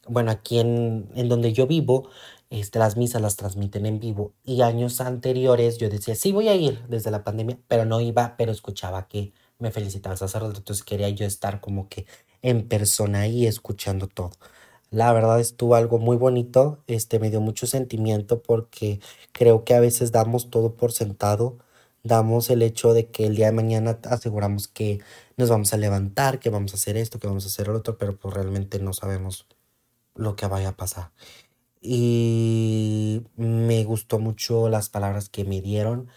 bueno, 0.08 0.30
aquí 0.32 0.58
en, 0.60 1.10
en 1.14 1.28
donde 1.28 1.52
yo 1.52 1.66
vivo, 1.66 2.10
este, 2.52 2.78
las 2.78 2.98
misas 2.98 3.22
las 3.22 3.36
transmiten 3.36 3.86
en 3.86 3.98
vivo 3.98 4.34
y 4.44 4.60
años 4.60 5.00
anteriores 5.00 5.78
yo 5.78 5.88
decía, 5.88 6.14
sí 6.14 6.32
voy 6.32 6.48
a 6.48 6.54
ir 6.54 6.84
desde 6.88 7.10
la 7.10 7.24
pandemia, 7.24 7.58
pero 7.66 7.86
no 7.86 8.00
iba, 8.02 8.36
pero 8.36 8.52
escuchaba 8.52 9.08
que 9.08 9.32
me 9.58 9.70
felicitaba 9.70 10.12
el 10.12 10.18
sacerdote, 10.18 10.58
entonces 10.58 10.84
quería 10.84 11.08
yo 11.08 11.24
estar 11.24 11.60
como 11.62 11.88
que 11.88 12.06
en 12.42 12.68
persona 12.68 13.20
ahí 13.20 13.46
escuchando 13.46 14.06
todo. 14.06 14.32
La 14.90 15.12
verdad 15.14 15.40
estuvo 15.40 15.76
algo 15.76 15.98
muy 15.98 16.18
bonito, 16.18 16.82
este 16.88 17.18
me 17.18 17.30
dio 17.30 17.40
mucho 17.40 17.66
sentimiento 17.66 18.42
porque 18.42 19.00
creo 19.32 19.64
que 19.64 19.74
a 19.74 19.80
veces 19.80 20.12
damos 20.12 20.50
todo 20.50 20.74
por 20.76 20.92
sentado, 20.92 21.56
damos 22.02 22.50
el 22.50 22.60
hecho 22.62 22.92
de 22.92 23.08
que 23.08 23.24
el 23.26 23.36
día 23.36 23.46
de 23.46 23.52
mañana 23.52 23.98
aseguramos 24.04 24.68
que 24.68 25.00
nos 25.38 25.48
vamos 25.48 25.72
a 25.72 25.78
levantar, 25.78 26.38
que 26.38 26.50
vamos 26.50 26.74
a 26.74 26.76
hacer 26.76 26.98
esto, 26.98 27.18
que 27.18 27.28
vamos 27.28 27.44
a 27.44 27.48
hacer 27.48 27.68
lo 27.68 27.78
otro, 27.78 27.96
pero 27.96 28.16
pues 28.18 28.34
realmente 28.34 28.78
no 28.78 28.92
sabemos 28.92 29.46
lo 30.14 30.36
que 30.36 30.46
vaya 30.46 30.70
a 30.70 30.76
pasar. 30.76 31.10
Y 31.82 33.22
me 33.36 33.84
gustó 33.84 34.18
mucho 34.18 34.68
las 34.68 34.88
palabras 34.88 35.28
que 35.28 35.44
me 35.44 35.60
dieron 35.60 36.08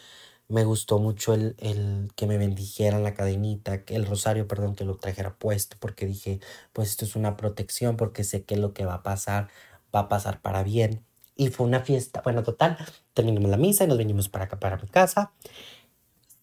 me 0.47 0.63
gustó 0.63 0.99
mucho 0.99 1.33
el, 1.33 1.55
el 1.59 2.11
que 2.15 2.27
me 2.27 2.37
bendijeran 2.37 3.03
la 3.03 3.13
cadenita, 3.15 3.81
el 3.87 4.05
rosario, 4.05 4.47
perdón, 4.47 4.75
que 4.75 4.85
lo 4.85 4.97
trajera 4.97 5.35
puesto, 5.37 5.77
porque 5.79 6.05
dije, 6.05 6.39
pues 6.73 6.89
esto 6.91 7.05
es 7.05 7.15
una 7.15 7.35
protección, 7.37 7.97
porque 7.97 8.23
sé 8.23 8.43
que 8.43 8.57
lo 8.57 8.73
que 8.73 8.85
va 8.85 8.95
a 8.95 9.03
pasar 9.03 9.49
va 9.93 10.01
a 10.01 10.09
pasar 10.09 10.41
para 10.41 10.63
bien. 10.63 11.03
Y 11.35 11.47
fue 11.49 11.65
una 11.67 11.81
fiesta, 11.81 12.21
bueno, 12.23 12.43
total, 12.43 12.77
terminamos 13.13 13.49
la 13.49 13.57
misa 13.57 13.83
y 13.83 13.87
nos 13.87 13.97
venimos 13.97 14.29
para 14.29 14.45
acá, 14.45 14.59
para 14.59 14.77
mi 14.77 14.87
casa. 14.87 15.33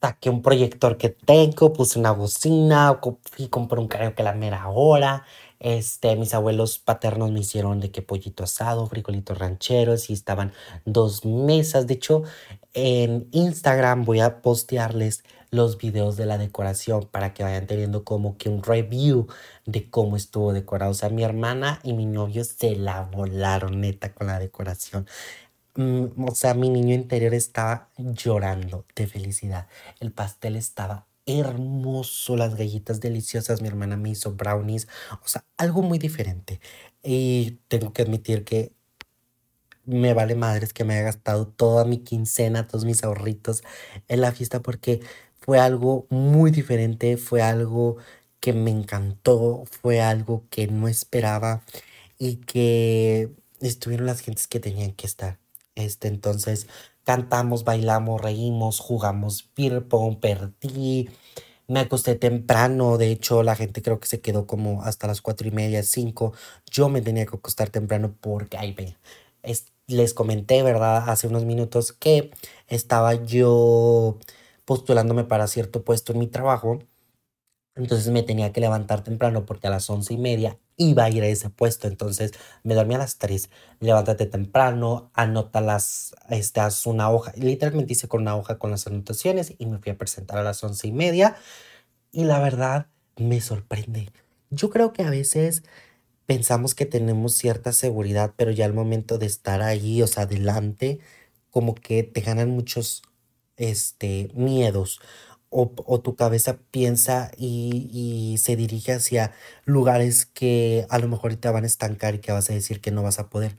Saqué 0.00 0.31
un 0.31 0.43
proyector 0.43 0.97
que 0.99 1.11
tengo, 1.11 1.73
puse 1.73 1.99
una 1.99 2.11
bocina, 2.11 2.99
y 3.38 3.49
compré 3.49 3.79
un 3.79 3.87
carro 3.87 4.14
que 4.17 4.25
la 4.25 4.33
mera 4.35 4.69
hora. 4.69 5.25
Este, 5.62 6.16
mis 6.16 6.35
abuelos 6.35 6.81
paternos 6.81 7.31
me 7.31 7.38
hicieron 7.38 7.78
de 7.78 7.92
que 7.92 8.02
pollito 8.02 8.42
asado, 8.42 8.85
frijolitos 8.88 9.38
rancheros 9.38 10.11
y 10.11 10.12
estaban 10.12 10.52
dos 10.85 11.25
mesas. 11.25 11.87
De 11.87 11.95
hecho, 11.95 12.25
en 12.75 13.28
Instagram 13.31 14.04
voy 14.04 14.19
a 14.19 14.42
postearles 14.42 15.23
los 15.52 15.78
videos 15.78 16.16
de 16.16 16.26
la 16.26 16.37
decoración 16.37 17.07
para 17.07 17.33
que 17.33 17.45
vayan 17.45 17.69
teniendo 17.69 18.02
como 18.04 18.37
que 18.38 18.49
un 18.49 18.64
review 18.64 19.28
de 19.64 19.88
cómo 19.88 20.16
estuvo 20.16 20.52
decorado. 20.52 20.90
O 20.90 20.95
sea, 20.95 21.11
mi 21.11 21.23
hermana 21.23 21.78
y 21.85 21.92
mi 21.92 22.07
novio 22.07 22.42
se 22.42 22.75
la 22.75 23.02
volaron 23.02 23.81
neta 23.81 24.12
con 24.14 24.26
la 24.26 24.40
decoración. 24.40 25.07
Mm, 25.76 26.28
o 26.28 26.35
sea, 26.35 26.54
mi 26.54 26.71
niño 26.71 26.95
interior 26.95 27.35
estaba 27.35 27.88
llorando 27.97 28.85
de 28.97 29.07
felicidad. 29.07 29.69
El 30.00 30.12
pastel 30.12 30.57
estaba 30.57 31.07
hermoso, 31.41 32.37
las 32.37 32.55
galletas 32.57 33.01
deliciosas, 33.01 33.62
mi 33.62 33.69
hermana 33.69 33.97
me 33.97 34.11
hizo 34.11 34.33
brownies, 34.33 34.89
o 35.25 35.29
sea, 35.29 35.45
algo 35.57 35.83
muy 35.83 35.99
diferente. 35.99 36.61
Y 37.03 37.59
tengo 37.69 37.93
que 37.93 38.03
admitir 38.03 38.45
que 38.45 38.73
me 39.85 40.15
vale 40.15 40.35
madres 40.35 40.73
que 40.73 40.85
me 40.85 40.95
haya 40.95 41.05
gastado 41.05 41.47
toda 41.49 41.85
mi 41.85 41.99
quincena, 41.99 42.67
todos 42.67 42.85
mis 42.85 43.03
ahorritos 43.05 43.62
en 44.09 44.21
la 44.21 44.33
fiesta 44.33 44.61
porque 44.62 45.01
fue 45.41 45.59
algo 45.59 46.07
muy 46.11 46.51
diferente, 46.51 47.17
fue 47.17 47.43
algo 47.43 47.97
que 48.41 48.53
me 48.53 48.71
encantó, 48.71 49.65
fue 49.71 50.01
algo 50.01 50.45
que 50.51 50.67
no 50.69 50.89
esperaba 50.89 51.62
y 52.19 52.37
que 52.37 53.31
estuvieron 53.61 54.07
las 54.07 54.21
gentes 54.21 54.47
que 54.49 54.61
tenían 54.61 54.93
que 54.93 55.07
estar. 55.07 55.39
Este, 55.75 56.09
entonces, 56.09 56.67
Cantamos, 57.05 57.65
bailamos, 57.65 58.21
reímos, 58.21 58.79
jugamos 58.81 59.43
perdí. 60.21 61.09
Me 61.69 61.81
acosté 61.81 62.15
temprano, 62.17 62.99
de 62.99 63.11
hecho 63.11 63.43
la 63.43 63.57
gente 63.57 63.83
creo 63.83 63.99
que 64.01 64.07
se 64.09 64.21
quedó 64.21 64.47
como 64.47 64.83
hasta 64.83 65.07
las 65.07 65.21
cuatro 65.23 65.49
y 65.49 65.51
media, 65.53 65.83
cinco. 65.83 66.33
Yo 66.71 66.89
me 66.89 67.03
tenía 67.03 67.27
que 67.27 67.37
acostar 67.37 67.71
temprano 67.71 68.15
porque, 68.21 68.57
ay, 68.59 68.73
ve, 68.73 68.97
les 69.87 70.15
comenté, 70.15 70.63
¿verdad? 70.63 71.09
Hace 71.09 71.27
unos 71.29 71.45
minutos 71.45 71.93
que 71.93 72.31
estaba 72.69 73.15
yo 73.15 74.19
postulándome 74.65 75.25
para 75.25 75.47
cierto 75.47 75.85
puesto 75.85 76.13
en 76.13 76.21
mi 76.21 76.27
trabajo. 76.29 76.79
Entonces 77.75 78.09
me 78.13 78.23
tenía 78.23 78.53
que 78.53 78.61
levantar 78.61 79.03
temprano 79.03 79.47
porque 79.47 79.67
a 79.67 79.71
las 79.71 79.89
once 79.91 80.15
y 80.15 80.19
media 80.19 80.59
iba 80.91 81.05
a 81.05 81.11
ir 81.11 81.23
a 81.23 81.27
ese 81.27 81.51
puesto. 81.51 81.89
Entonces 81.89 82.33
me 82.62 82.75
dormí 82.75 82.95
a 82.95 82.99
las 82.99 83.19
3. 83.19 83.51
Levántate 83.81 84.27
temprano, 84.27 85.11
anota 85.15 85.61
las, 85.61 86.15
este, 86.31 86.61
haz 86.61 86.87
una 86.87 87.11
hoja. 87.11 87.33
Literalmente 87.37 87.93
hice 87.93 88.09
con 88.09 88.23
una 88.23 88.37
hoja 88.37 88.59
con 88.59 88.71
las 88.71 88.87
anotaciones 88.87 89.55
y 89.59 89.67
me 89.67 89.79
fui 89.79 89.93
a 89.93 89.99
presentar 89.99 90.39
a 90.39 90.43
las 90.43 90.62
once 90.65 90.87
y 90.87 90.93
media. 90.93 91.37
Y 92.12 92.25
la 92.25 92.41
verdad 92.41 92.87
me 93.17 93.41
sorprende. 93.41 94.11
Yo 94.51 94.71
creo 94.71 94.93
que 94.93 95.03
a 95.03 95.11
veces 95.11 95.62
pensamos 96.27 96.75
que 96.75 96.87
tenemos 96.87 97.35
cierta 97.35 97.73
seguridad, 97.73 98.35
pero 98.37 98.51
ya 98.51 98.65
al 98.65 98.75
momento 98.75 99.19
de 99.19 99.27
estar 99.27 99.62
ahí, 99.62 100.03
o 100.03 100.07
sea, 100.07 100.25
adelante, 100.25 101.01
como 101.51 101.75
que 101.75 102.03
te 102.03 102.21
ganan 102.21 102.51
muchos 102.51 103.03
este, 103.57 104.31
miedos 104.35 105.01
o, 105.53 106.01
tu 106.01 106.17
cabeza 106.17 106.59
piensa 106.71 107.31
y, 107.37 108.37
se 108.39 108.57
dirige 108.57 108.93
hacia 108.93 109.33
lugares 109.65 110.27
que 110.27 110.87
a 110.91 110.99
lo 110.99 111.09
mejor 111.09 111.37
te 111.37 111.51
van 111.51 111.65
a 111.65 111.67
estancar 111.67 112.15
y 112.15 112.19
que 112.21 112.33
vas 112.33 112.51
a 112.51 112.55
decir 112.55 112.81
que 112.81 112.91
no 112.91 113.03
vas 113.03 113.19
a 113.19 113.29
poder. 113.31 113.57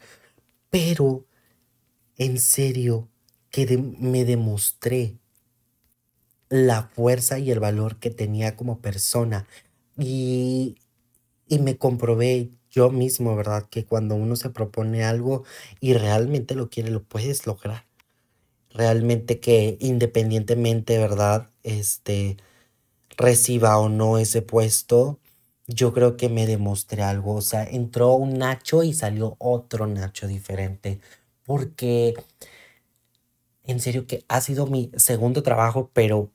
Pero, 0.70 1.26
en 2.18 2.40
serio, 2.40 3.10
que 3.52 3.78
me 3.78 4.26
demostré 4.26 5.18
la 6.50 6.84
fuerza 6.84 7.40
y 7.40 7.52
el 7.52 7.60
valor 7.60 8.00
que 8.00 8.10
tenía 8.10 8.56
como 8.56 8.80
persona 8.80 9.48
y, 9.98 10.78
y 11.48 11.60
me 11.60 11.78
comprobé 11.78 12.52
yo 12.72 12.90
mismo, 12.92 13.36
¿verdad? 13.36 13.68
Que 13.70 13.86
cuando 13.86 14.16
uno 14.16 14.36
se 14.36 14.50
propone 14.50 15.04
algo 15.04 15.44
y 15.80 15.94
realmente 15.94 16.56
lo 16.56 16.70
quiere, 16.70 16.92
lo 16.92 17.04
puedes 17.04 17.46
lograr 17.48 17.86
realmente 18.74 19.40
que 19.40 19.78
independientemente, 19.80 20.98
¿verdad? 20.98 21.50
Este, 21.64 22.38
reciba 23.18 23.78
o 23.80 23.90
no 23.90 24.18
ese 24.18 24.42
puesto, 24.42 25.20
yo 25.68 25.94
creo 25.94 26.18
que 26.18 26.30
me 26.30 26.48
demostré 26.48 27.04
algo. 27.04 27.36
O 27.36 27.42
sea, 27.42 27.64
entró 27.64 28.14
un 28.14 28.38
Nacho 28.40 28.84
y 28.84 28.94
salió 28.94 29.36
otro 29.40 29.88
Nacho 29.88 30.28
diferente. 30.28 31.00
Porque, 31.46 32.16
en 33.66 33.80
serio 33.80 34.08
que 34.08 34.24
ha 34.28 34.42
sido 34.42 34.68
mi 34.68 34.92
segundo 34.98 35.44
trabajo, 35.44 35.90
pero 35.94 36.32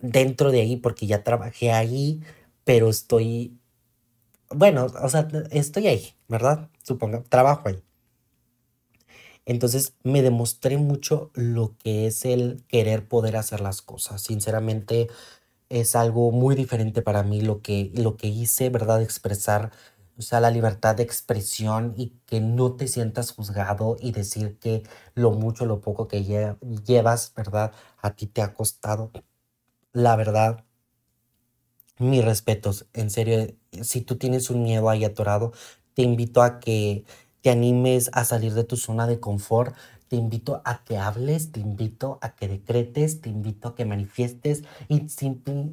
dentro 0.00 0.50
de 0.50 0.60
ahí, 0.62 0.76
porque 0.76 1.06
ya 1.06 1.22
trabajé 1.24 1.72
ahí, 1.72 2.20
pero 2.64 2.88
estoy, 2.88 3.58
bueno, 4.50 4.86
o 5.02 5.08
sea, 5.08 5.28
estoy 5.50 5.88
ahí, 5.88 6.14
¿verdad? 6.28 6.70
Supongo, 6.82 7.24
trabajo 7.28 7.68
ahí. 7.68 7.82
Entonces 9.50 9.94
me 10.04 10.22
demostré 10.22 10.76
mucho 10.78 11.32
lo 11.34 11.76
que 11.76 12.06
es 12.06 12.24
el 12.24 12.62
querer 12.68 13.08
poder 13.08 13.36
hacer 13.36 13.60
las 13.60 13.82
cosas. 13.82 14.22
Sinceramente 14.22 15.08
es 15.70 15.96
algo 15.96 16.30
muy 16.30 16.54
diferente 16.54 17.02
para 17.02 17.24
mí 17.24 17.40
lo 17.40 17.60
que, 17.60 17.90
lo 17.96 18.16
que 18.16 18.28
hice, 18.28 18.70
¿verdad? 18.70 19.02
Expresar, 19.02 19.72
o 20.16 20.22
sea, 20.22 20.38
la 20.38 20.52
libertad 20.52 20.94
de 20.94 21.02
expresión 21.02 21.94
y 21.96 22.14
que 22.26 22.40
no 22.40 22.74
te 22.76 22.86
sientas 22.86 23.32
juzgado 23.32 23.96
y 24.00 24.12
decir 24.12 24.56
que 24.60 24.84
lo 25.16 25.32
mucho, 25.32 25.66
lo 25.66 25.80
poco 25.80 26.06
que 26.06 26.22
llevas, 26.86 27.32
¿verdad? 27.34 27.72
A 28.02 28.14
ti 28.14 28.28
te 28.28 28.42
ha 28.42 28.54
costado. 28.54 29.10
La 29.92 30.14
verdad, 30.14 30.64
mis 31.98 32.24
respetos, 32.24 32.86
en 32.92 33.10
serio, 33.10 33.48
si 33.82 34.02
tú 34.02 34.16
tienes 34.16 34.48
un 34.48 34.62
miedo 34.62 34.88
ahí 34.90 35.04
atorado, 35.04 35.52
te 35.94 36.02
invito 36.02 36.40
a 36.42 36.60
que 36.60 37.04
te 37.42 37.50
animes 37.50 38.10
a 38.12 38.24
salir 38.24 38.54
de 38.54 38.64
tu 38.64 38.76
zona 38.76 39.06
de 39.06 39.20
confort, 39.20 39.74
te 40.08 40.16
invito 40.16 40.60
a 40.64 40.84
que 40.84 40.98
hables, 40.98 41.52
te 41.52 41.60
invito 41.60 42.18
a 42.20 42.34
que 42.34 42.48
decretes, 42.48 43.20
te 43.20 43.28
invito 43.28 43.68
a 43.68 43.74
que 43.74 43.84
manifiestes 43.84 44.64
y 44.88 45.08
simple... 45.08 45.70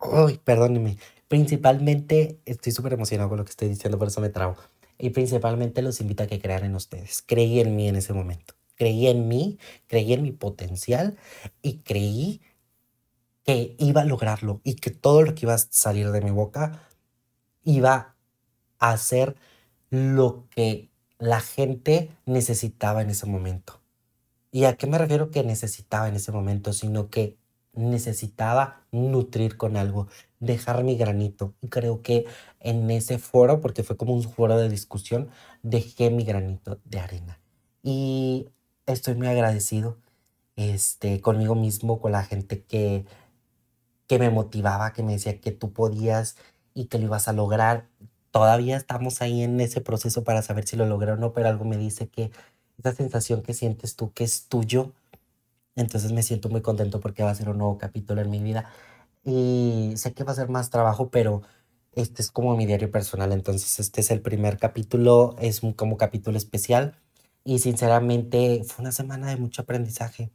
Uy, 0.00 0.40
perdóneme. 0.42 0.98
Principalmente, 1.28 2.40
estoy 2.44 2.72
súper 2.72 2.94
emocionado 2.94 3.28
con 3.28 3.38
lo 3.38 3.44
que 3.44 3.50
estoy 3.50 3.68
diciendo, 3.68 3.98
por 3.98 4.08
eso 4.08 4.20
me 4.20 4.28
trago. 4.28 4.56
Y 4.98 5.10
principalmente 5.10 5.82
los 5.82 6.00
invito 6.00 6.24
a 6.24 6.26
que 6.26 6.40
crean 6.40 6.64
en 6.64 6.74
ustedes. 6.74 7.22
Creí 7.26 7.60
en 7.60 7.74
mí 7.76 7.88
en 7.88 7.96
ese 7.96 8.12
momento. 8.12 8.54
Creí 8.76 9.06
en 9.06 9.28
mí, 9.28 9.58
creí 9.86 10.12
en 10.12 10.22
mi 10.22 10.32
potencial 10.32 11.16
y 11.62 11.78
creí 11.78 12.40
que 13.44 13.76
iba 13.78 14.02
a 14.02 14.04
lograrlo 14.04 14.60
y 14.64 14.74
que 14.74 14.90
todo 14.90 15.22
lo 15.22 15.34
que 15.34 15.46
iba 15.46 15.54
a 15.54 15.58
salir 15.58 16.10
de 16.10 16.20
mi 16.22 16.30
boca 16.30 16.80
iba 17.62 18.16
a 18.78 18.90
hacer 18.90 19.36
lo 19.94 20.48
que 20.50 20.90
la 21.18 21.40
gente 21.40 22.10
necesitaba 22.26 23.02
en 23.02 23.10
ese 23.10 23.26
momento. 23.26 23.80
¿Y 24.50 24.64
a 24.64 24.76
qué 24.76 24.86
me 24.86 24.98
refiero 24.98 25.30
que 25.30 25.42
necesitaba 25.44 26.08
en 26.08 26.16
ese 26.16 26.32
momento? 26.32 26.72
Sino 26.72 27.10
que 27.10 27.38
necesitaba 27.72 28.84
nutrir 28.92 29.56
con 29.56 29.76
algo, 29.76 30.08
dejar 30.40 30.84
mi 30.84 30.96
granito. 30.96 31.54
Y 31.60 31.68
creo 31.68 32.02
que 32.02 32.26
en 32.60 32.90
ese 32.90 33.18
foro, 33.18 33.60
porque 33.60 33.82
fue 33.82 33.96
como 33.96 34.14
un 34.14 34.22
foro 34.22 34.56
de 34.58 34.68
discusión, 34.68 35.28
dejé 35.62 36.10
mi 36.10 36.24
granito 36.24 36.80
de 36.84 37.00
arena. 37.00 37.40
Y 37.82 38.48
estoy 38.86 39.14
muy 39.14 39.28
agradecido 39.28 39.98
este, 40.56 41.20
conmigo 41.20 41.54
mismo, 41.54 42.00
con 42.00 42.12
la 42.12 42.24
gente 42.24 42.62
que, 42.64 43.06
que 44.06 44.18
me 44.18 44.30
motivaba, 44.30 44.92
que 44.92 45.02
me 45.02 45.12
decía 45.12 45.40
que 45.40 45.52
tú 45.52 45.72
podías 45.72 46.36
y 46.74 46.86
que 46.86 46.98
lo 46.98 47.06
ibas 47.06 47.28
a 47.28 47.32
lograr 47.32 47.88
todavía 48.34 48.76
estamos 48.76 49.22
ahí 49.22 49.44
en 49.44 49.60
ese 49.60 49.80
proceso 49.80 50.24
para 50.24 50.42
saber 50.42 50.66
si 50.66 50.76
lo 50.76 50.86
logré 50.86 51.12
o 51.12 51.16
no, 51.16 51.32
pero 51.32 51.48
algo 51.48 51.64
me 51.64 51.76
dice 51.76 52.08
que 52.08 52.32
esa 52.76 52.92
sensación 52.92 53.42
que 53.42 53.54
sientes 53.54 53.94
tú 53.94 54.12
que 54.12 54.24
es 54.24 54.48
tuyo, 54.48 54.92
entonces 55.76 56.10
me 56.10 56.24
siento 56.24 56.48
muy 56.48 56.60
contento 56.60 56.98
porque 56.98 57.22
va 57.22 57.30
a 57.30 57.34
ser 57.36 57.48
un 57.48 57.58
nuevo 57.58 57.78
capítulo 57.78 58.22
en 58.22 58.30
mi 58.30 58.40
vida. 58.40 58.68
Y 59.24 59.92
sé 59.96 60.14
que 60.14 60.24
va 60.24 60.32
a 60.32 60.34
ser 60.34 60.48
más 60.48 60.70
trabajo, 60.70 61.10
pero 61.10 61.42
este 61.92 62.22
es 62.22 62.32
como 62.32 62.56
mi 62.56 62.66
diario 62.66 62.90
personal, 62.90 63.30
entonces 63.30 63.78
este 63.78 64.00
es 64.00 64.10
el 64.10 64.20
primer 64.20 64.58
capítulo, 64.58 65.36
es 65.38 65.62
un, 65.62 65.72
como 65.72 65.96
capítulo 65.96 66.36
especial 66.36 66.96
y 67.44 67.60
sinceramente 67.60 68.64
fue 68.64 68.82
una 68.82 68.90
semana 68.90 69.28
de 69.28 69.36
mucho 69.36 69.62
aprendizaje. 69.62 70.32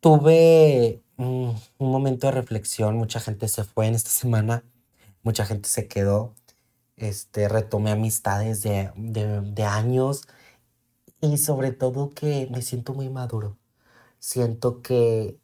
Tuve 0.00 1.02
un 1.18 1.54
momento 1.78 2.28
de 2.28 2.32
reflexión, 2.32 2.96
mucha 2.96 3.20
gente 3.20 3.46
se 3.48 3.62
fue 3.64 3.88
en 3.88 3.94
esta 3.94 4.10
semana, 4.10 4.64
mucha 5.22 5.44
gente 5.44 5.68
se 5.68 5.86
quedó 5.86 6.34
este, 6.96 7.48
retomé 7.48 7.90
amistades 7.92 8.62
de, 8.62 8.90
de, 8.96 9.64
años 9.64 10.26
y 11.20 11.38
sobre 11.38 11.72
todo 11.72 12.10
que 12.10 12.48
me 12.50 12.62
siento 12.62 12.94
muy 12.94 13.08
maduro. 13.10 13.58
Siento 14.18 14.82
que, 14.82 15.38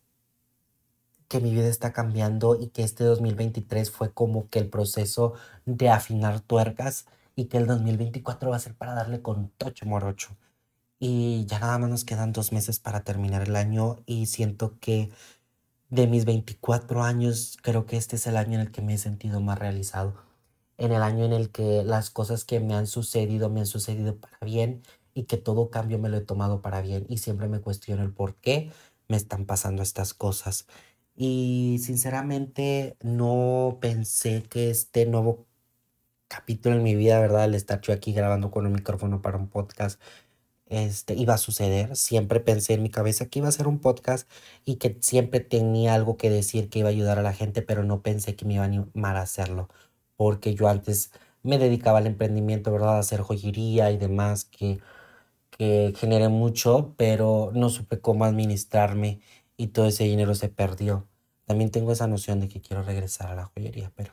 que 1.29 1.41
mi 1.41 1.53
vida 1.53 1.69
está 1.69 1.93
cambiando 1.93 2.57
y 2.61 2.69
que 2.69 2.83
este 2.85 3.05
2023 3.05 3.91
fue 3.91 4.13
como 4.13 4.49
que 4.51 4.59
el 4.61 4.69
proceso 4.71 5.35
de 5.67 5.91
afinar 5.91 6.41
tuercas 6.41 7.07
y 7.37 7.47
que 7.47 7.59
el 7.59 7.67
2024 7.67 8.51
va 8.51 8.57
a 8.57 8.59
ser 8.61 8.75
para 8.75 8.95
darle 8.95 9.23
con 9.23 9.51
tocho 9.51 9.87
morocho. 9.87 10.37
Y 10.99 11.47
ya 11.47 11.59
nada 11.61 11.79
más 11.79 11.91
nos 11.91 12.05
quedan 12.05 12.33
dos 12.33 12.53
meses 12.53 12.79
para 12.79 13.03
terminar 13.05 13.43
el 13.43 13.57
año 13.57 14.03
y 14.07 14.27
siento 14.27 14.79
que 14.81 15.11
de 15.91 16.07
mis 16.07 16.25
24 16.25 17.03
años 17.03 17.59
creo 17.63 17.87
que 17.87 17.97
este 17.97 18.17
es 18.17 18.27
el 18.27 18.37
año 18.37 18.55
en 18.55 18.61
el 18.61 18.73
que 18.73 18.83
me 18.83 18.95
he 18.95 18.99
sentido 18.99 19.41
más 19.41 19.59
realizado 19.59 20.32
en 20.79 20.93
el 20.93 21.03
año 21.03 21.25
en 21.25 21.33
el 21.33 21.51
que 21.51 21.85
las 21.85 22.11
cosas 22.11 22.45
que 22.45 22.61
me 22.61 22.75
han 22.75 22.87
sucedido 22.87 23.51
me 23.51 23.61
han 23.61 23.67
sucedido 23.67 24.17
para 24.17 24.39
bien 24.45 24.83
y 25.15 25.25
que 25.25 25.37
todo 25.37 25.71
cambio 25.71 25.99
me 25.99 26.09
lo 26.09 26.17
he 26.19 26.21
tomado 26.23 26.63
para 26.63 26.81
bien 26.83 27.07
y 27.09 27.19
siempre 27.19 27.49
me 27.49 27.61
cuestiono 27.61 28.03
el 28.03 28.13
por 28.13 28.37
qué 28.37 28.71
me 29.09 29.17
están 29.17 29.47
pasando 29.47 29.83
estas 29.83 30.15
cosas. 30.15 30.67
Y 31.15 31.79
sinceramente 31.83 32.97
no 33.03 33.79
pensé 33.81 34.43
que 34.45 34.71
este 34.71 35.07
nuevo 35.07 35.47
capítulo 36.29 36.77
en 36.77 36.83
mi 36.83 36.95
vida, 36.95 37.21
¿verdad? 37.21 37.45
El 37.45 37.55
estar 37.55 37.81
yo 37.83 37.93
aquí 37.93 38.13
grabando 38.13 38.51
con 38.51 38.67
un 38.67 38.73
micrófono 38.73 39.21
para 39.23 39.37
un 39.39 39.49
podcast, 39.49 40.01
este, 40.67 41.15
iba 41.15 41.35
a 41.35 41.39
suceder. 41.39 41.97
Siempre 41.97 42.41
pensé 42.41 42.75
en 42.75 42.83
mi 42.83 42.91
cabeza 42.91 43.27
que 43.29 43.41
iba 43.41 43.49
a 43.49 43.53
ser 43.53 43.69
un 43.69 43.81
podcast 43.81 44.29
y 44.65 44.77
que 44.77 44.99
siempre 45.03 45.41
tenía 45.41 45.95
algo 45.95 46.17
que 46.17 46.31
decir 46.31 46.71
que 46.71 46.81
iba 46.81 46.89
a 46.89 46.93
ayudar 46.93 47.19
a 47.19 47.23
la 47.23 47.35
gente, 47.35 47.63
pero 47.63 47.85
no 47.85 48.03
pensé 48.03 48.37
que 48.37 48.47
me 48.47 48.55
iba 48.55 48.65
a 48.65 48.67
animar 48.67 49.17
a 49.17 49.23
hacerlo 49.23 49.69
porque 50.23 50.55
yo 50.55 50.69
antes 50.69 51.11
me 51.43 51.59
dedicaba 51.59 51.99
al 51.99 52.07
emprendimiento, 52.07 52.71
¿verdad? 52.71 52.97
A 52.97 52.99
hacer 53.01 53.23
joyería 53.23 53.91
y 53.91 53.97
demás, 53.97 54.45
que, 54.45 54.79
que 55.51 55.93
generé 55.97 56.29
mucho, 56.29 56.95
pero 56.97 57.51
no 57.55 57.71
supe 57.71 58.01
cómo 58.01 58.25
administrarme 58.25 59.21
y 59.57 59.69
todo 59.69 59.87
ese 59.87 60.05
dinero 60.05 60.37
se 60.37 60.49
perdió. 60.49 61.09
También 61.45 61.73
tengo 61.73 61.91
esa 61.91 62.07
noción 62.07 62.39
de 62.39 62.47
que 62.47 62.61
quiero 62.61 62.85
regresar 62.85 63.33
a 63.33 63.35
la 63.35 63.47
joyería, 63.47 63.91
pero 63.97 64.13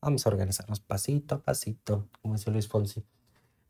vamos 0.00 0.24
a 0.24 0.30
organizarnos 0.30 0.78
pasito 0.78 1.34
a 1.34 1.42
pasito, 1.42 2.08
como 2.22 2.34
dice 2.34 2.52
Luis 2.52 2.68
Fonsi. 2.68 3.04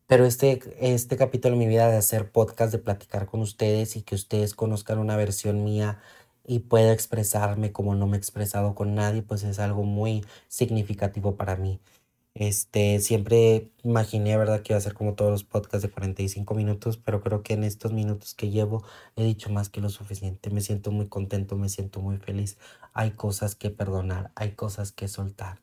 Pero 0.07 0.27
este, 0.27 0.61
este 0.79 1.16
capítulo 1.16 1.55
de 1.55 1.59
mi 1.59 1.68
vida 1.68 1.88
de 1.88 1.96
hacer 1.96 2.31
podcast, 2.31 2.70
de 2.70 2.81
platicar 2.81 3.24
con 3.24 3.40
ustedes 3.40 3.96
y 3.96 4.03
que 4.03 4.14
ustedes 4.14 4.55
conozcan 4.55 4.98
una 4.98 5.16
versión 5.16 5.64
mía 5.64 6.01
y 6.49 6.61
puedo 6.61 6.93
expresarme 6.93 7.73
como 7.73 7.95
no 7.95 8.07
me 8.09 8.17
he 8.17 8.19
expresado 8.19 8.75
con 8.75 8.95
nadie, 8.95 9.23
pues 9.23 9.45
es 9.45 9.59
algo 9.61 9.85
muy 9.85 10.25
significativo 10.49 11.37
para 11.37 11.57
mí. 11.57 11.79
Este, 12.35 13.01
siempre 13.01 13.73
imaginé, 13.85 14.37
¿verdad?, 14.39 14.63
que 14.63 14.73
iba 14.73 14.79
a 14.79 14.81
ser 14.81 14.95
como 14.95 15.15
todos 15.15 15.31
los 15.31 15.45
podcasts 15.45 15.83
de 15.83 15.91
45 15.91 16.55
minutos, 16.55 16.97
pero 16.97 17.21
creo 17.21 17.43
que 17.43 17.55
en 17.55 17.65
estos 17.65 17.93
minutos 17.93 18.35
que 18.35 18.51
llevo 18.51 18.85
he 19.17 19.25
dicho 19.25 19.51
más 19.51 19.69
que 19.69 19.81
lo 19.81 19.91
suficiente. 19.91 20.51
Me 20.51 20.61
siento 20.63 20.91
muy 20.93 21.09
contento, 21.09 21.57
me 21.57 21.69
siento 21.69 22.01
muy 22.01 22.17
feliz. 22.19 22.59
Hay 22.95 23.13
cosas 23.13 23.55
que 23.55 23.71
perdonar, 23.71 24.33
hay 24.35 24.53
cosas 24.53 24.93
que 24.93 25.09
soltar, 25.09 25.61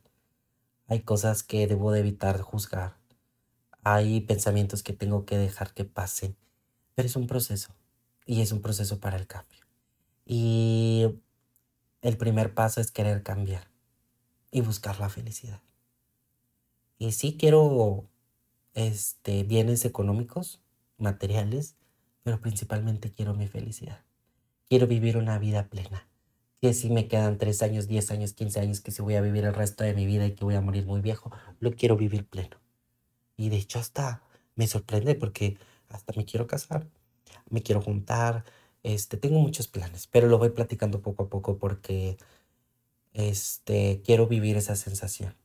hay 0.88 1.02
cosas 1.02 1.43
que 1.43 1.67
debo 1.67 1.91
de 1.91 2.02
evitar 2.02 2.41
juzgar, 2.41 2.98
hay 3.84 4.21
pensamientos 4.21 4.84
que 4.84 4.93
tengo 4.93 5.26
que 5.26 5.38
dejar 5.38 5.74
que 5.74 5.86
pasen, 5.86 6.36
pero 6.95 7.08
es 7.08 7.15
un 7.15 7.28
proceso 7.28 7.74
y 8.26 8.41
es 8.41 8.52
un 8.52 8.62
proceso 8.62 9.00
para 9.00 9.17
el 9.17 9.28
cambio. 9.28 9.64
Y 10.25 11.05
el 12.01 12.17
primer 12.17 12.53
paso 12.53 12.81
es 12.81 12.91
querer 12.91 13.23
cambiar 13.23 13.67
y 14.51 14.61
buscar 14.61 14.99
la 14.99 15.09
felicidad. 15.09 15.61
Y 16.97 17.11
sí 17.11 17.38
quiero 17.38 18.09
este, 18.73 19.43
bienes 19.43 19.85
económicos, 19.85 20.61
materiales, 20.97 21.75
pero 22.23 22.41
principalmente 22.41 23.11
quiero 23.11 23.33
mi 23.33 23.47
felicidad. 23.47 24.03
Quiero 24.67 24.88
vivir 24.88 25.17
una 25.17 25.38
vida 25.38 25.67
plena. 25.67 26.07
Que 26.61 26.73
si 26.73 26.89
me 26.89 27.07
quedan 27.07 27.38
3 27.38 27.61
años, 27.61 27.88
10 27.88 28.11
años, 28.11 28.33
15 28.33 28.59
años, 28.59 28.81
que 28.81 28.91
si 28.91 29.01
voy 29.01 29.15
a 29.15 29.21
vivir 29.21 29.45
el 29.45 29.53
resto 29.53 29.83
de 29.83 29.93
mi 29.93 30.05
vida 30.05 30.25
y 30.25 30.33
que 30.33 30.45
voy 30.45 30.55
a 30.55 30.61
morir 30.61 30.85
muy 30.85 31.01
viejo, 31.01 31.31
lo 31.59 31.71
quiero 31.73 31.97
vivir 31.97 32.25
pleno. 32.27 32.57
Y 33.38 33.49
de 33.49 33.57
hecho 33.57 33.79
hasta 33.79 34.23
me 34.55 34.67
sorprende 34.67 35.15
porque 35.15 35.57
hasta 35.89 36.13
me 36.15 36.25
quiero 36.25 36.47
casar, 36.47 36.88
me 37.49 37.61
quiero 37.61 37.81
juntar, 37.81 38.45
este, 38.86 39.17
tengo 39.17 39.39
muchos 39.39 39.67
planes, 39.67 40.06
pero 40.06 40.28
lo 40.28 40.38
voy 40.38 40.52
platicando 40.52 41.02
poco 41.02 41.24
a 41.24 41.30
poco 41.30 41.58
porque 41.58 42.17
este, 43.13 44.04
quiero 44.06 44.28
vivir 44.28 44.58
esa 44.58 44.76
sensación, 44.76 45.36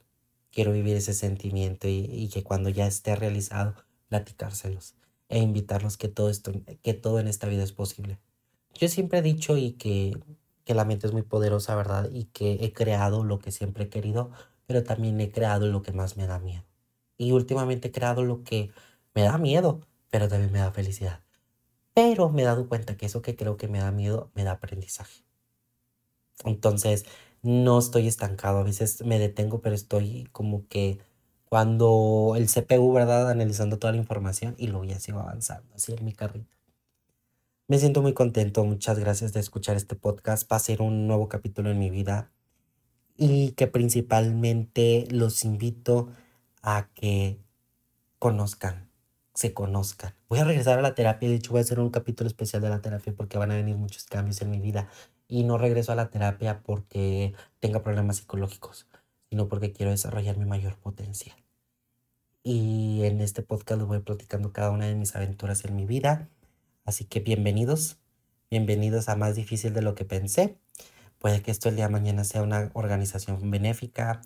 quiero 0.53 0.73
vivir 0.73 0.95
ese 0.97 1.15
sentimiento 1.15 1.89
y, 1.89 2.29
que 2.29 2.45
cuando 2.45 2.69
ya 2.69 2.87
esté 2.87 3.17
realizado, 3.17 3.75
platicárselos 4.09 4.95
e 5.31 5.39
invitarlos 5.39 5.97
que 5.97 6.09
todo, 6.09 6.29
esto, 6.29 6.53
que 6.83 6.93
todo 6.93 7.19
en 7.19 7.29
esta 7.29 7.49
vida 7.49 7.63
es 7.63 7.73
posible. 7.73 8.19
Yo 8.75 8.89
siempre 8.89 9.21
he 9.21 9.23
dicho 9.23 9.57
y 9.57 9.73
que, 9.73 10.21
que 10.65 10.75
la 10.75 10.85
mente 10.85 11.07
es 11.07 11.15
muy 11.15 11.23
poderosa, 11.23 11.75
¿verdad? 11.75 12.11
Y 12.13 12.25
que 12.27 12.59
he 12.61 12.75
creado 12.75 13.25
lo 13.25 13.39
que 13.39 13.53
siempre 13.53 13.85
he 13.85 13.89
querido, 13.89 14.33
pero 14.67 14.85
también 14.85 15.19
he 15.19 15.31
creado 15.31 15.67
lo 15.67 15.81
que 15.81 15.93
más 15.93 16.19
me 16.19 16.27
da 16.27 16.41
miedo. 16.41 16.65
Y 17.17 17.33
últimamente 17.33 17.89
he 17.89 17.93
creado 17.93 18.23
lo 18.23 18.45
que 18.45 18.71
me 19.15 19.23
da 19.23 19.39
miedo, 19.39 19.81
pero 20.11 20.29
también 20.29 20.53
me 20.53 20.59
da 20.59 20.73
felicidad. 20.73 21.21
Pero 22.01 22.31
me 22.31 22.41
he 22.41 22.45
dado 22.47 22.67
cuenta 22.67 22.97
que 22.97 23.05
eso 23.05 23.21
que 23.21 23.37
creo 23.37 23.59
que 23.59 23.69
me 23.69 23.79
da 23.79 23.91
miedo 23.91 24.31
me 24.35 24.43
da 24.43 24.53
aprendizaje. 24.53 25.23
Entonces, 26.47 27.05
no 27.43 27.79
estoy 27.79 28.09
estancado. 28.09 28.59
A 28.59 28.63
veces 28.63 29.05
me 29.05 29.19
detengo, 29.19 29.61
pero 29.61 29.75
estoy 29.75 30.27
como 30.33 30.67
que 30.69 30.99
cuando 31.45 32.35
el 32.37 32.49
CPU, 32.49 32.95
¿verdad? 32.95 33.29
Analizando 33.31 33.79
toda 33.79 33.93
la 33.93 33.99
información 33.99 34.55
y 34.57 34.69
luego 34.69 34.85
ya 34.85 34.99
sigo 34.99 35.21
avanzando, 35.21 35.75
así 35.75 35.93
en 35.93 36.03
mi 36.07 36.15
carrito. 36.15 36.57
Me 37.69 37.79
siento 37.79 38.01
muy 38.01 38.15
contento, 38.15 38.65
muchas 38.65 38.99
gracias 38.99 39.35
de 39.35 39.41
escuchar 39.41 39.77
este 39.77 39.95
podcast. 39.95 40.51
Va 40.51 40.57
a 40.57 40.61
ser 40.61 40.81
un 40.81 41.07
nuevo 41.07 41.29
capítulo 41.29 41.71
en 41.71 41.79
mi 41.79 41.91
vida 41.91 42.33
y 43.19 43.53
que 43.53 43.67
principalmente 43.67 45.07
los 45.11 45.45
invito 45.45 46.09
a 46.63 46.89
que 46.95 47.39
conozcan, 48.19 48.90
se 49.35 49.55
conozcan. 49.55 50.15
Voy 50.29 50.39
a 50.41 50.45
regresar 50.45 50.79
a 50.79 50.83
la 50.83 50.95
terapia, 50.95 51.29
de 51.29 51.37
hecho 51.37 51.53
voy 51.53 51.61
a 51.61 51.63
hacer 51.63 51.81
un 51.81 51.91
capítulo 51.91 52.29
especial 52.29 52.63
de 52.63 52.69
la 52.69 52.81
terapia 52.83 53.13
porque 53.17 53.39
van 53.39 53.51
a 53.51 53.57
venir 53.57 53.77
muchos 53.77 54.05
cambios 54.05 54.41
en 54.43 54.51
mi 54.51 54.61
vida 54.61 54.89
y 55.29 55.45
no 55.45 55.59
regreso 55.59 55.93
a 55.93 55.95
la 55.95 56.11
terapia 56.11 56.63
porque 56.63 57.35
tenga 57.61 57.83
problemas 57.83 58.17
psicológicos, 58.19 58.89
sino 59.31 59.49
porque 59.49 59.73
quiero 59.73 59.93
desarrollar 59.93 60.37
mi 60.37 60.45
mayor 60.45 60.77
potencial. 60.77 61.37
Y 62.43 63.03
en 63.05 63.21
este 63.21 63.43
podcast 63.43 63.83
voy 63.83 64.01
platicando 64.01 64.53
cada 64.53 64.71
una 64.71 64.87
de 64.87 64.95
mis 64.95 65.15
aventuras 65.15 65.65
en 65.65 65.77
mi 65.77 65.87
vida. 65.87 66.29
Así 66.85 67.05
que 67.05 67.21
bienvenidos, 67.21 67.99
bienvenidos 68.51 69.09
a 69.09 69.17
Más 69.17 69.37
Difícil 69.37 69.75
de 69.75 69.83
lo 69.83 69.95
que 69.95 70.05
pensé. 70.05 70.59
Puede 71.19 71.43
que 71.43 71.51
esto 71.51 71.69
el 71.69 71.77
día 71.77 71.87
de 71.87 71.93
mañana 71.93 72.25
sea 72.25 72.43
una 72.43 72.71
organización 72.73 73.51
benéfica, 73.51 74.23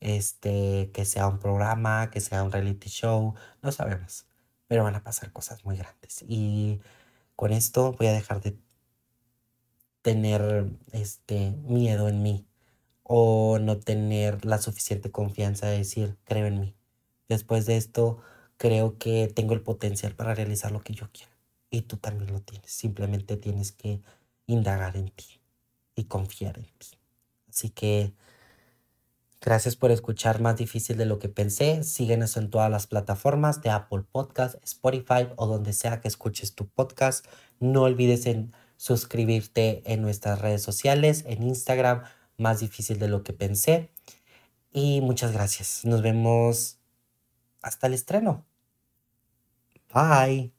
este, 0.00 0.90
que 0.92 1.04
sea 1.04 1.28
un 1.28 1.38
programa, 1.38 2.10
que 2.10 2.20
sea 2.20 2.42
un 2.42 2.52
reality 2.52 2.88
show, 2.88 3.34
no 3.62 3.72
sabemos. 3.72 4.27
Pero 4.68 4.84
van 4.84 4.94
a 4.94 5.02
pasar 5.02 5.32
cosas 5.32 5.64
muy 5.64 5.76
grandes. 5.76 6.24
Y 6.28 6.80
con 7.36 7.52
esto 7.52 7.92
voy 7.92 8.08
a 8.08 8.12
dejar 8.12 8.40
de 8.40 8.56
tener 10.02 10.70
este 10.92 11.50
miedo 11.64 12.08
en 12.08 12.22
mí 12.22 12.46
o 13.02 13.58
no 13.58 13.78
tener 13.78 14.44
la 14.44 14.58
suficiente 14.58 15.10
confianza 15.10 15.66
de 15.66 15.78
decir, 15.78 16.16
creo 16.24 16.46
en 16.46 16.60
mí. 16.60 16.74
Después 17.28 17.66
de 17.66 17.76
esto, 17.76 18.18
creo 18.58 18.98
que 18.98 19.28
tengo 19.28 19.54
el 19.54 19.62
potencial 19.62 20.14
para 20.14 20.34
realizar 20.34 20.72
lo 20.72 20.80
que 20.80 20.94
yo 20.94 21.10
quiera. 21.12 21.32
Y 21.70 21.82
tú 21.82 21.96
también 21.96 22.32
lo 22.32 22.40
tienes. 22.40 22.70
Simplemente 22.70 23.36
tienes 23.36 23.72
que 23.72 24.02
indagar 24.46 24.96
en 24.96 25.10
ti 25.10 25.40
y 25.94 26.04
confiar 26.04 26.58
en 26.58 26.64
ti. 26.78 26.88
Así 27.48 27.70
que 27.70 28.12
gracias 29.40 29.76
por 29.76 29.90
escuchar 29.90 30.40
más 30.40 30.56
difícil 30.56 30.96
de 30.96 31.06
lo 31.06 31.18
que 31.18 31.28
pensé. 31.28 31.84
Síguenos 31.84 32.36
en 32.36 32.50
todas 32.50 32.70
las 32.70 32.86
plataformas 32.86 33.62
de 33.62 33.70
Apple 33.70 34.04
Podcast, 34.10 34.56
Spotify 34.64 35.28
o 35.36 35.46
donde 35.46 35.72
sea 35.72 36.00
que 36.00 36.08
escuches 36.08 36.54
tu 36.54 36.68
podcast. 36.68 37.26
No 37.60 37.82
olvides 37.82 38.26
en 38.26 38.52
suscribirte 38.76 39.82
en 39.92 40.02
nuestras 40.02 40.40
redes 40.40 40.62
sociales, 40.62 41.24
en 41.26 41.42
Instagram, 41.42 42.04
más 42.36 42.60
difícil 42.60 42.98
de 42.98 43.08
lo 43.08 43.22
que 43.22 43.32
pensé. 43.32 43.90
Y 44.72 45.00
muchas 45.00 45.32
gracias. 45.32 45.84
Nos 45.84 46.02
vemos 46.02 46.78
hasta 47.62 47.86
el 47.86 47.94
estreno. 47.94 48.46
Bye. 49.92 50.57